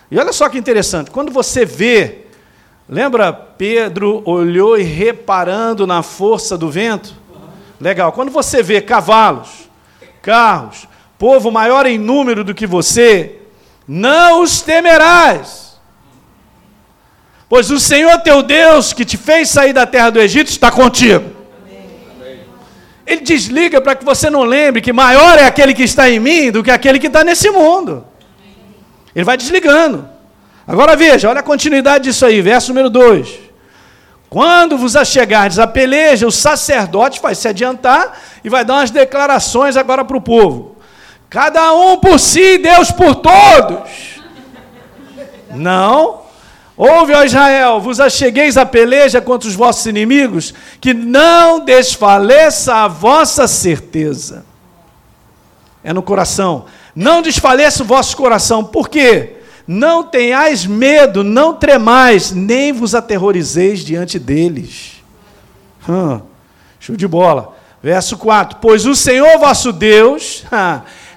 [0.10, 2.26] e olha só que interessante, quando você vê,
[2.88, 7.16] lembra Pedro olhou e reparando na força do vento?
[7.80, 8.12] Legal.
[8.12, 9.70] Quando você vê cavalos,
[10.22, 10.88] carros,
[11.18, 13.40] povo maior em número do que você,
[13.88, 15.80] não os temerás.
[17.48, 21.36] Pois o Senhor teu Deus, que te fez sair da terra do Egito, está contigo.
[23.06, 26.52] Ele desliga para que você não lembre que maior é aquele que está em mim
[26.52, 28.04] do que aquele que está nesse mundo.
[29.16, 30.08] Ele vai desligando.
[30.68, 33.46] Agora veja, olha a continuidade disso aí, verso número 2.
[34.30, 39.78] Quando vos achegardes a peleja, o sacerdote vai se adiantar e vai dar umas declarações
[39.78, 40.76] agora para o povo.
[41.30, 43.90] Cada um por si, Deus por todos.
[45.52, 46.26] Não.
[46.76, 52.88] Ouve, ó Israel, vos achegueis a peleja contra os vossos inimigos, que não desfaleça a
[52.90, 54.46] vossa certeza.
[55.82, 56.66] É no coração.
[56.96, 58.64] Não desfaleça o vosso coração.
[58.64, 59.34] Por quê?
[59.68, 65.04] Não tenhais medo, não tremais, nem vos aterrorizeis diante deles.
[65.90, 66.22] Hum,
[66.80, 67.56] show de bola.
[67.82, 70.44] Verso 4: Pois o Senhor vosso Deus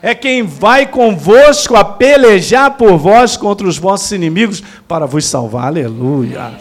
[0.03, 5.67] é quem vai convosco a pelejar por vós contra os vossos inimigos para vos salvar.
[5.67, 6.53] Aleluia.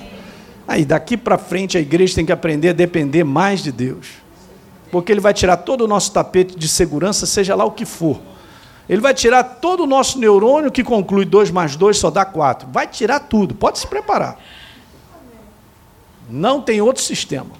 [0.67, 4.07] Aí daqui para frente a igreja tem que aprender a depender mais de Deus.
[4.91, 8.19] Porque Ele vai tirar todo o nosso tapete de segurança, seja lá o que for.
[8.89, 12.69] Ele vai tirar todo o nosso neurônio que conclui 2 mais 2 só dá 4.
[12.71, 14.39] Vai tirar tudo, pode se preparar.
[16.29, 17.51] Não tem outro sistema.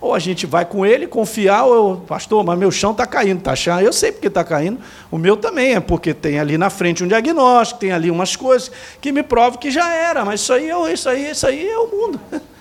[0.00, 3.52] Ou a gente vai com ele, confiar, ou, pastor, mas meu chão está caindo, está
[3.52, 3.80] achando?
[3.80, 4.78] Eu sei porque está caindo.
[5.10, 8.70] O meu também é porque tem ali na frente um diagnóstico, tem ali umas coisas
[9.00, 11.78] que me provam que já era, mas isso aí, é, isso aí, isso aí é
[11.78, 12.20] o mundo.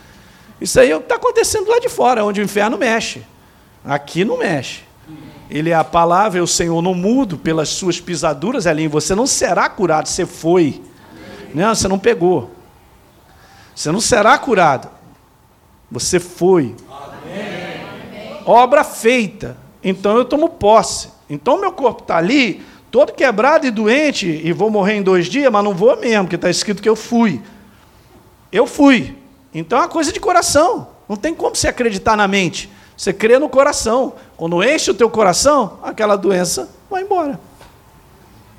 [0.60, 3.22] Isso aí é o que está acontecendo lá de fora, onde o inferno mexe.
[3.84, 4.85] Aqui não mexe.
[5.50, 9.70] Ele é a palavra, o Senhor não mudo pelas suas pisaduras, Elinho, você não será
[9.70, 10.82] curado, você foi.
[11.54, 12.52] Não, você não pegou.
[13.76, 14.90] Você não será curado.
[15.92, 16.76] Você foi.
[16.90, 18.42] Amém.
[18.46, 19.58] Obra feita.
[19.84, 21.10] Então eu tomo posse.
[21.30, 25.52] Então meu corpo está ali, todo quebrado e doente e vou morrer em dois dias,
[25.52, 27.42] mas não vou mesmo, porque está escrito que eu fui.
[28.52, 29.16] Eu fui.
[29.54, 30.90] Então é uma coisa de coração.
[31.08, 32.70] Não tem como você acreditar na mente.
[32.98, 34.14] Você crê no coração.
[34.38, 37.40] Quando enche o teu coração, aquela doença vai embora.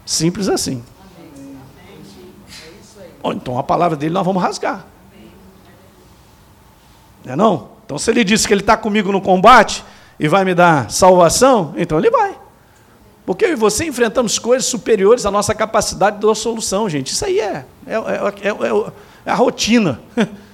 [0.05, 0.82] Simples assim.
[3.22, 4.87] Ou então a palavra dele nós vamos rasgar.
[7.24, 7.68] Não é não?
[7.84, 9.84] Então se ele disse que ele está comigo no combate
[10.18, 12.37] e vai me dar salvação, então ele vai.
[13.24, 17.12] Porque eu e você enfrentamos coisas superiores à nossa capacidade de solução, gente.
[17.12, 18.93] Isso aí é, é, é, é,
[19.26, 20.01] é a rotina.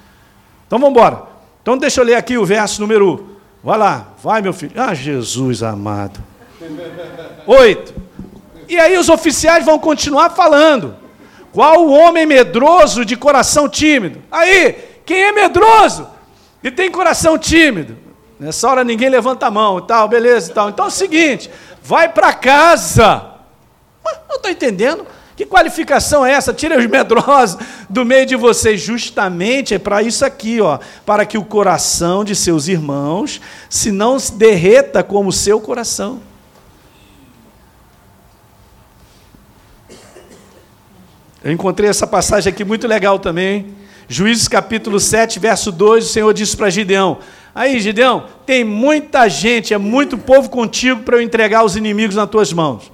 [0.67, 1.25] Então vamos embora.
[1.61, 3.32] Então deixa eu ler aqui o verso número.
[3.63, 4.73] Vai lá, vai meu filho.
[4.77, 6.21] Ah, Jesus amado.
[7.47, 7.95] Oito.
[8.69, 10.97] E aí os oficiais vão continuar falando.
[11.53, 14.23] Qual o homem medroso de coração tímido?
[14.31, 16.09] Aí, quem é medroso
[16.63, 17.97] e tem coração tímido?
[18.41, 20.71] Nessa hora ninguém levanta a mão e tal, beleza e tal.
[20.71, 21.51] Então é o seguinte,
[21.83, 23.25] vai para casa.
[24.29, 25.07] não estou entendendo.
[25.35, 26.53] Que qualificação é essa?
[26.53, 27.59] Tira os medrosos
[27.89, 28.81] do meio de vocês.
[28.81, 34.19] Justamente é para isso aqui, ó, para que o coração de seus irmãos se não
[34.19, 36.21] se derreta como o seu coração.
[41.43, 43.75] Eu encontrei essa passagem aqui muito legal também.
[44.07, 47.19] Juízes capítulo 7, verso 2, o Senhor disse para Gideão:
[47.55, 52.29] Aí, Gideão, tem muita gente, é muito povo contigo para eu entregar os inimigos nas
[52.29, 52.92] tuas mãos.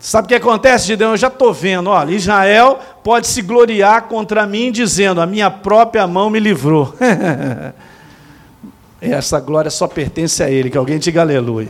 [0.00, 1.10] Sabe o que acontece, Gideão?
[1.10, 6.06] Eu já estou vendo, olha, Israel pode se gloriar contra mim, dizendo: a minha própria
[6.06, 6.94] mão me livrou.
[9.00, 11.68] Essa glória só pertence a ele, que alguém diga aleluia.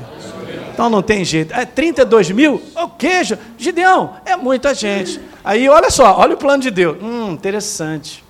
[0.73, 1.53] Então não tem jeito.
[1.55, 2.63] É 32 mil?
[2.77, 3.37] O queijo?
[3.57, 5.21] Gideão, é muita gente.
[5.45, 6.97] Aí olha só, olha o plano de Deus.
[7.03, 8.25] Hum, interessante.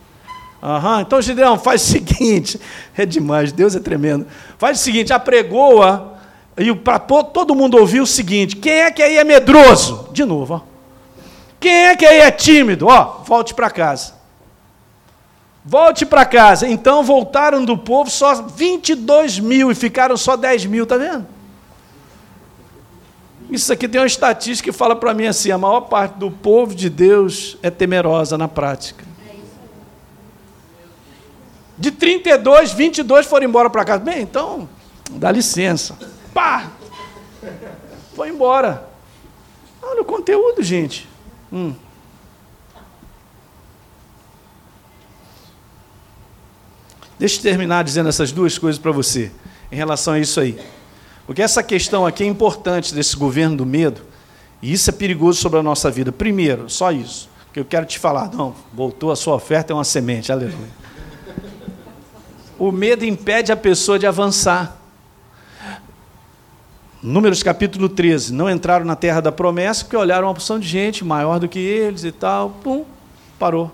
[0.62, 1.00] Uhum.
[1.00, 2.58] Então, Gideão, faz o seguinte:
[2.96, 4.26] é demais, Deus é tremendo.
[4.56, 6.17] Faz o seguinte: apregoa
[6.58, 10.08] e para todo mundo ouvir o seguinte: quem é que aí é medroso?
[10.12, 10.78] De novo, ó.
[11.60, 12.86] Quem é que aí é tímido?
[12.86, 14.14] Ó, volte para casa.
[15.64, 16.68] Volte para casa.
[16.68, 21.26] Então voltaram do povo só 22 mil e ficaram só 10 mil, tá vendo?
[23.50, 26.74] Isso aqui tem uma estatística que fala para mim assim: a maior parte do povo
[26.74, 29.04] de Deus é temerosa na prática.
[31.76, 34.02] De 32, 22 foram embora para casa.
[34.02, 34.68] Bem, então,
[35.12, 35.96] dá licença.
[36.32, 36.70] Pá!
[38.14, 38.88] Foi embora.
[39.82, 41.08] Olha o conteúdo, gente.
[41.52, 41.74] Hum.
[47.18, 49.32] Deixa eu terminar dizendo essas duas coisas para você,
[49.72, 50.58] em relação a isso aí.
[51.26, 54.02] Porque essa questão aqui é importante desse governo do medo,
[54.62, 56.12] e isso é perigoso sobre a nossa vida.
[56.12, 58.32] Primeiro, só isso, que eu quero te falar.
[58.32, 60.78] Não, voltou a sua oferta, é uma semente, aleluia.
[62.58, 64.76] O medo impede a pessoa de avançar.
[67.02, 71.04] Números capítulo 13, não entraram na terra da promessa porque olharam uma porção de gente
[71.04, 72.84] maior do que eles e tal, pum,
[73.38, 73.70] parou.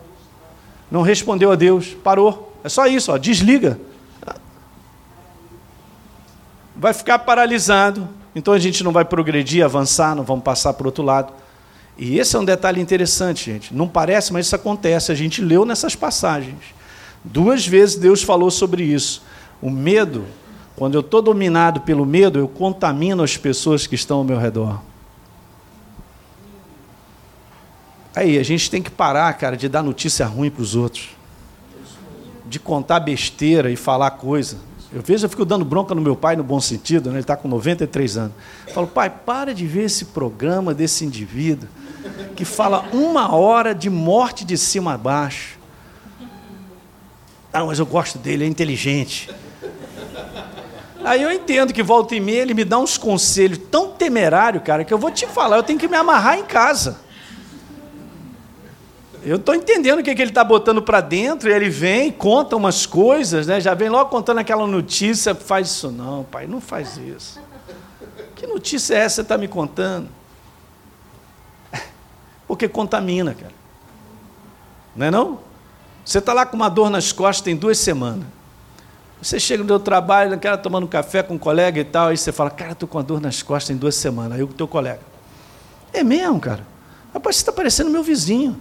[0.91, 2.53] Não respondeu a Deus, parou.
[2.63, 3.79] É só isso, ó, desliga
[6.85, 8.07] vai ficar paralisado.
[8.35, 11.33] Então a gente não vai progredir, avançar, não vamos passar para o outro lado.
[11.97, 13.75] E esse é um detalhe interessante, gente.
[13.75, 15.13] Não parece, mas isso acontece.
[15.13, 16.59] A gente leu nessas passagens.
[17.25, 19.23] Duas vezes Deus falou sobre isso.
[19.63, 20.27] O medo,
[20.77, 24.81] quando eu estou dominado pelo medo, eu contamino as pessoas que estão ao meu redor.
[28.15, 31.11] Aí, a gente tem que parar, cara, de dar notícia ruim para os outros.
[32.47, 34.59] De contar besteira e falar coisa.
[34.93, 37.17] Eu vejo, eu fico dando bronca no meu pai, no bom sentido, né?
[37.17, 38.33] ele está com 93 anos.
[38.69, 41.69] Eu falo, pai, para de ver esse programa desse indivíduo
[42.37, 45.59] que fala uma hora de morte de cima a baixo.
[47.53, 49.31] Ah, mas eu gosto dele, é inteligente.
[51.05, 54.85] Aí eu entendo que volta e meia ele me dá uns conselhos tão temerários, cara,
[54.85, 56.99] que eu vou te falar, eu tenho que me amarrar em casa.
[59.23, 62.57] Eu estou entendendo o que, que ele está botando para dentro, e ele vem, conta
[62.57, 63.61] umas coisas, né?
[63.61, 67.39] já vem logo contando aquela notícia, faz isso não, pai, não faz isso.
[68.35, 70.09] Que notícia é essa que você está me contando?
[72.49, 73.53] Porque contamina, cara.
[74.97, 75.41] Não é não?
[76.05, 78.27] Você está lá com uma dor nas costas tem duas semanas.
[79.25, 82.31] Você chega no seu trabalho, naquela tomando café com um colega e tal, aí você
[82.31, 84.33] fala, cara, estou com uma dor nas costas tem duas semanas.
[84.33, 85.01] Aí o teu colega.
[85.95, 86.61] É mesmo, cara?
[87.11, 88.61] Rapaz, você está parecendo meu vizinho.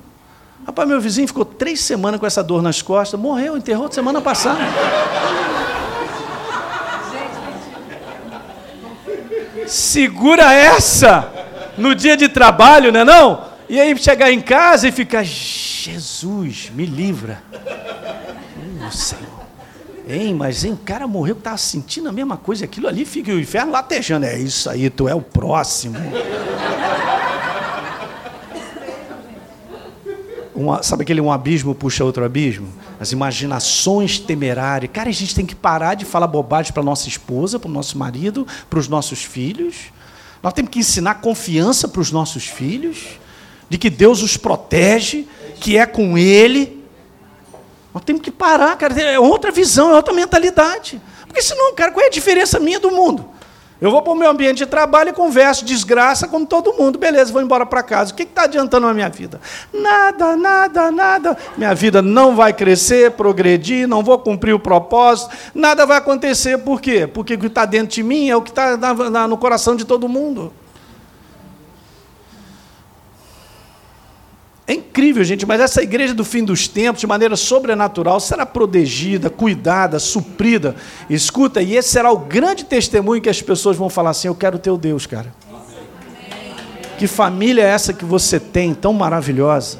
[0.66, 4.61] Rapaz, meu vizinho ficou três semanas com essa dor nas costas, morreu, enterrou semana passada.
[9.68, 11.30] Segura essa
[11.78, 13.49] no dia de trabalho, né não?
[13.68, 17.43] E aí chegar em casa e ficar, Jesus, me livra.
[18.88, 19.43] Oh, Senhor.
[20.08, 23.32] Hein, mas hein, o cara morreu que estava sentindo a mesma coisa, aquilo ali fica
[23.32, 24.26] o inferno latejando.
[24.26, 25.97] É isso aí, tu é o próximo.
[30.82, 32.68] Sabe aquele um abismo puxa outro abismo?
[32.99, 34.91] As imaginações temerárias.
[34.93, 37.97] Cara, a gente tem que parar de falar bobagem para nossa esposa, para o nosso
[37.97, 39.91] marido, para os nossos filhos.
[40.41, 43.20] Nós temos que ensinar confiança para os nossos filhos,
[43.70, 45.26] de que Deus os protege,
[45.60, 46.83] que é com Ele.
[47.94, 49.00] Nós temos que parar, cara.
[49.00, 51.02] É outra visão, é outra mentalidade.
[51.28, 53.30] Porque senão, cara, qual é a diferença minha do mundo?
[53.84, 56.98] Eu vou para o meu ambiente de trabalho e converso desgraça como todo mundo.
[56.98, 58.14] Beleza, vou embora para casa.
[58.14, 59.41] O que está adiantando na minha vida?
[59.74, 61.38] Nada, nada, nada.
[61.58, 65.36] Minha vida não vai crescer, progredir, não vou cumprir o propósito.
[65.54, 66.60] Nada vai acontecer.
[66.60, 67.06] Por quê?
[67.06, 68.78] Porque o que está dentro de mim é o que está
[69.28, 70.54] no coração de todo mundo.
[74.66, 79.30] É incrível, gente, mas essa igreja do fim dos tempos, de maneira sobrenatural, será protegida,
[79.30, 80.76] cuidada, suprida.
[81.09, 84.57] Escuta, e esse será o grande testemunho que as pessoas vão falar assim: Eu quero
[84.57, 85.34] teu Deus, cara.
[86.97, 89.80] Que família é essa que você tem, tão maravilhosa?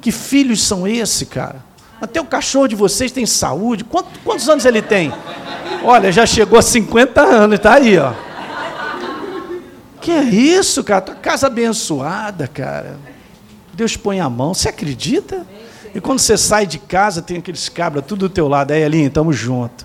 [0.00, 1.64] Que filhos são esses, cara?
[2.00, 3.84] Até o cachorro de vocês tem saúde.
[3.84, 5.12] Quantos, quantos anos ele tem?
[5.84, 8.25] Olha, já chegou a 50 anos, está aí, ó.
[10.06, 11.00] Que é isso, cara?
[11.00, 12.96] Tua casa abençoada, cara.
[13.74, 14.54] Deus põe a mão.
[14.54, 15.44] Você acredita?
[15.92, 18.70] E quando você sai de casa, tem aqueles cabras tudo do teu lado.
[18.70, 19.84] Aí, Alinho, estamos juntos.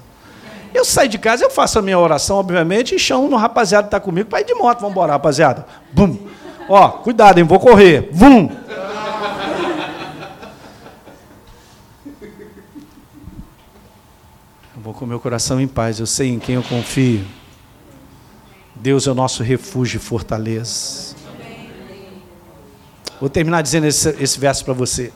[0.75, 3.87] Eu saio de casa, eu faço a minha oração, obviamente, e chamo no rapaziada que
[3.87, 4.81] está comigo para ir de moto.
[4.81, 5.65] Vamos embora, rapaziada.
[5.91, 6.15] Bum.
[6.69, 7.43] Ó, cuidado, hein?
[7.43, 8.07] Vou correr.
[8.11, 8.47] Vum.
[14.75, 15.99] Eu vou com meu coração em paz.
[15.99, 17.25] Eu sei em quem eu confio.
[18.81, 21.15] Deus é o nosso refúgio e fortaleza.
[23.19, 25.13] Vou terminar dizendo esse, esse verso para você.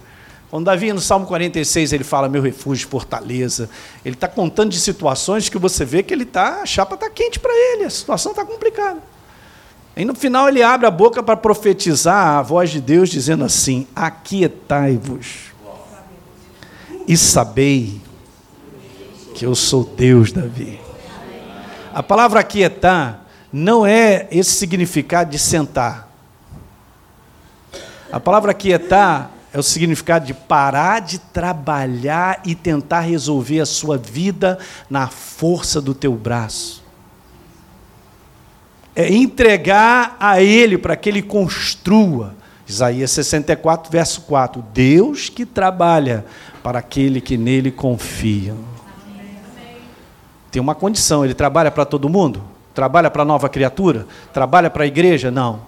[0.52, 3.68] Quando Davi, no Salmo 46, ele fala meu refúgio, fortaleza,
[4.06, 7.40] ele está contando de situações que você vê que ele tá, a chapa está quente
[7.40, 9.02] para ele, a situação está complicada.
[9.98, 13.88] E no final ele abre a boca para profetizar a voz de Deus, dizendo assim:
[13.96, 15.56] Aquietai-vos
[17.08, 18.00] e sabei
[19.34, 20.80] que eu sou Deus, Davi.
[21.92, 23.25] A palavra aquietar
[23.58, 26.10] não é esse significado de sentar.
[28.12, 33.98] A palavra quietar é o significado de parar de trabalhar e tentar resolver a sua
[33.98, 36.84] vida na força do teu braço.
[38.94, 42.36] É entregar a Ele para que Ele construa.
[42.68, 44.62] Isaías 64, verso 4.
[44.74, 46.26] Deus que trabalha
[46.62, 48.54] para aquele que nele confia.
[50.52, 52.55] Tem uma condição, Ele trabalha para todo mundo?
[52.76, 54.06] Trabalha para a nova criatura?
[54.34, 55.32] Trabalha para a igreja?
[55.32, 55.62] Não.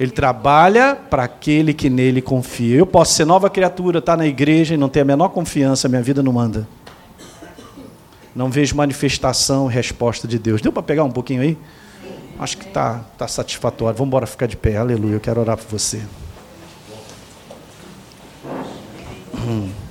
[0.00, 2.78] Ele trabalha para aquele que nele confia.
[2.78, 5.90] Eu posso ser nova criatura, estar tá na igreja e não ter a menor confiança,
[5.90, 6.66] minha vida não manda.
[8.34, 10.62] Não vejo manifestação e resposta de Deus.
[10.62, 11.58] Deu para pegar um pouquinho aí?
[12.38, 13.94] Acho que está tá satisfatório.
[13.94, 14.78] Vamos embora ficar de pé.
[14.78, 15.16] Aleluia.
[15.16, 16.00] Eu quero orar por você.
[19.36, 19.81] Hum.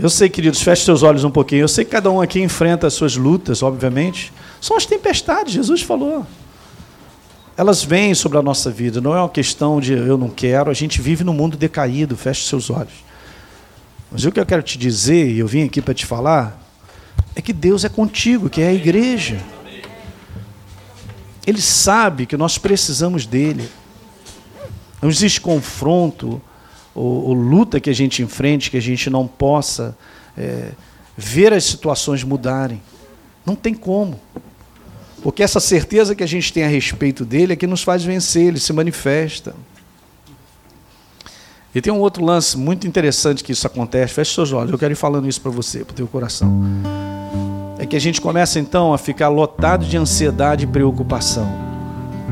[0.00, 1.62] Eu sei, queridos, feche seus olhos um pouquinho.
[1.62, 4.32] Eu sei que cada um aqui enfrenta as suas lutas, obviamente.
[4.60, 6.24] São as tempestades, Jesus falou.
[7.56, 10.74] Elas vêm sobre a nossa vida, não é uma questão de eu não quero, a
[10.74, 12.92] gente vive num mundo decaído, feche seus olhos.
[14.12, 16.56] Mas o que eu quero te dizer, e eu vim aqui para te falar,
[17.34, 19.40] é que Deus é contigo, que é a igreja.
[21.44, 23.68] Ele sabe que nós precisamos dele.
[25.02, 26.40] Não existe confronto,
[26.98, 29.96] ou, ou, luta que a gente enfrente, que a gente não possa
[30.36, 30.72] é,
[31.16, 32.82] ver as situações mudarem.
[33.46, 34.20] Não tem como.
[35.22, 38.48] Porque essa certeza que a gente tem a respeito dele é que nos faz vencer,
[38.48, 39.54] ele se manifesta.
[41.74, 44.14] E tem um outro lance muito interessante que isso acontece.
[44.14, 46.62] Feche seus olhos, eu quero ir falando isso para você, para o teu coração.
[47.78, 51.48] É que a gente começa então a ficar lotado de ansiedade e preocupação.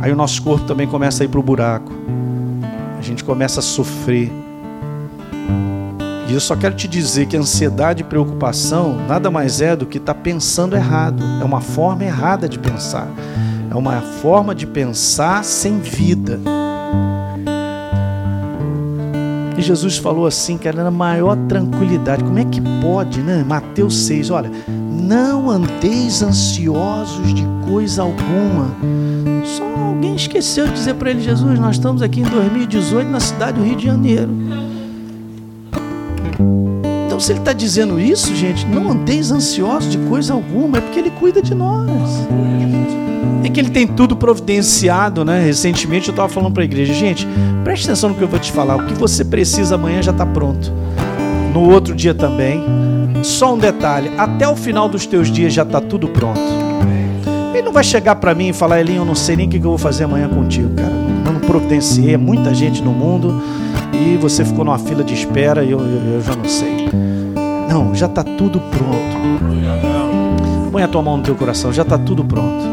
[0.01, 1.93] Aí o nosso corpo também começa a ir para o buraco.
[2.99, 4.46] A gente começa a sofrer.
[6.29, 9.99] E eu só quero te dizer que ansiedade e preocupação nada mais é do que
[9.99, 11.23] estar tá pensando errado.
[11.41, 13.09] É uma forma errada de pensar.
[13.71, 16.41] É uma forma de pensar sem vida.
[19.57, 22.25] E Jesus falou assim, que era na maior tranquilidade.
[22.25, 23.45] Como é que pode, né?
[23.47, 28.75] Mateus 6, olha, não andeis ansiosos de coisa alguma.
[29.45, 33.59] Só alguém esqueceu de dizer para ele, Jesus, nós estamos aqui em 2018 na cidade
[33.59, 34.31] do Rio de Janeiro.
[37.17, 40.99] Então, se ele está dizendo isso, gente, não andeis ansiosos de coisa alguma, é porque
[40.99, 41.89] ele cuida de nós.
[43.43, 45.43] É que ele tem tudo providenciado, né?
[45.43, 47.27] Recentemente eu estava falando para a igreja, gente,
[47.65, 48.77] preste atenção no que eu vou te falar.
[48.77, 50.71] O que você precisa amanhã já está pronto.
[51.55, 52.63] No outro dia também.
[53.23, 56.39] Só um detalhe: até o final dos teus dias já está tudo pronto.
[57.55, 59.57] Ele não vai chegar para mim e falar, Elinho, eu não sei nem o que
[59.57, 60.93] eu vou fazer amanhã contigo, cara.
[61.25, 63.43] Eu não providenciei, é muita gente no mundo
[63.97, 66.89] e você ficou numa fila de espera e eu, eu, eu já não sei.
[67.69, 69.17] Não, já está tudo pronto.
[70.71, 72.65] Põe a tua mão no teu coração, já está tudo pronto.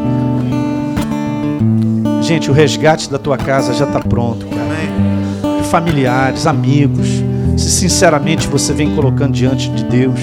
[2.22, 5.64] Gente, o resgate da tua casa já está pronto, cara.
[5.64, 7.08] Familiares, amigos.
[7.56, 10.18] Se sinceramente você vem colocando diante de Deus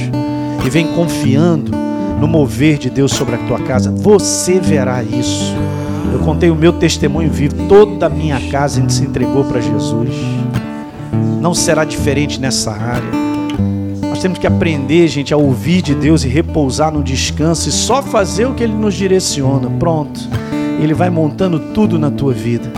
[0.65, 1.71] e vem confiando
[2.19, 5.55] no mover de Deus sobre a tua casa, você verá isso.
[6.13, 10.09] Eu contei o meu testemunho vivo, toda a minha casa se entregou para Jesus.
[11.41, 13.09] Não será diferente nessa área.
[14.07, 18.03] Nós temos que aprender, gente, a ouvir de Deus e repousar no descanso e só
[18.03, 19.67] fazer o que Ele nos direciona.
[19.79, 20.21] Pronto.
[20.79, 22.71] Ele vai montando tudo na tua vida.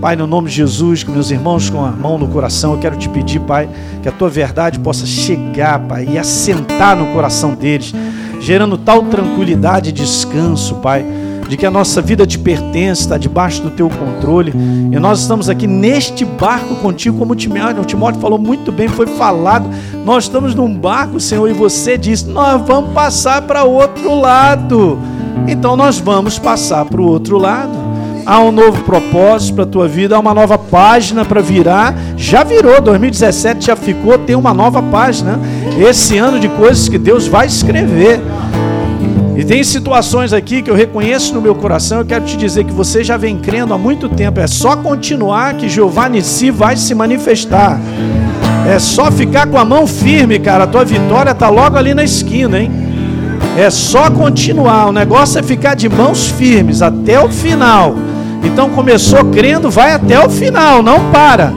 [0.00, 2.96] Pai, no nome de Jesus, com meus irmãos com a mão no coração, eu quero
[2.96, 3.68] te pedir, Pai,
[4.00, 7.92] que a tua verdade possa chegar, Pai, e assentar no coração deles,
[8.40, 11.04] gerando tal tranquilidade e descanso, Pai,
[11.48, 14.52] de que a nossa vida te pertence, está debaixo do teu controle,
[14.92, 18.88] e nós estamos aqui neste barco contigo, como o Timóteo, o Timóteo falou muito bem,
[18.88, 19.68] foi falado,
[20.04, 24.98] nós estamos num barco, Senhor, e você disse, nós vamos passar para outro lado.
[25.46, 27.72] Então nós vamos passar para o outro lado.
[28.26, 31.94] Há um novo propósito para a tua vida, há uma nova página para virar.
[32.16, 35.38] Já virou, 2017 já ficou, tem uma nova página.
[35.78, 38.20] Esse ano de coisas que Deus vai escrever.
[39.36, 41.98] E tem situações aqui que eu reconheço no meu coração.
[41.98, 44.38] Eu quero te dizer que você já vem crendo há muito tempo.
[44.38, 47.80] É só continuar que Jeová Nissi vai se manifestar.
[48.68, 50.64] É só ficar com a mão firme, cara.
[50.64, 52.70] A tua vitória está logo ali na esquina, hein?
[53.58, 54.86] É só continuar.
[54.86, 57.94] O negócio é ficar de mãos firmes até o final.
[58.44, 61.52] Então começou crendo, vai até o final, não para.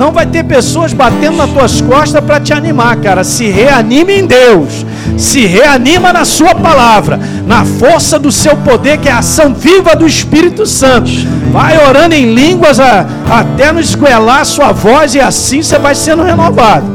[0.00, 3.22] Não vai ter pessoas batendo nas tuas costas para te animar, cara.
[3.22, 4.86] Se reanime em Deus.
[5.18, 9.94] Se reanima na sua palavra, na força do seu poder, que é a ação viva
[9.94, 11.10] do Espírito Santo.
[11.52, 15.94] Vai orando em línguas a, até não esguelar a sua voz e assim você vai
[15.94, 16.86] sendo renovado.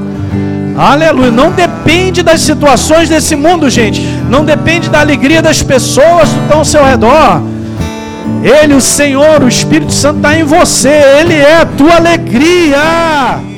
[0.76, 1.30] Aleluia.
[1.30, 4.02] Não depende das situações desse mundo, gente.
[4.28, 7.55] Não depende da alegria das pessoas que estão ao seu redor.
[8.44, 10.90] Ele, o Senhor, o Espírito Santo está em você.
[10.90, 13.55] Ele é a tua alegria.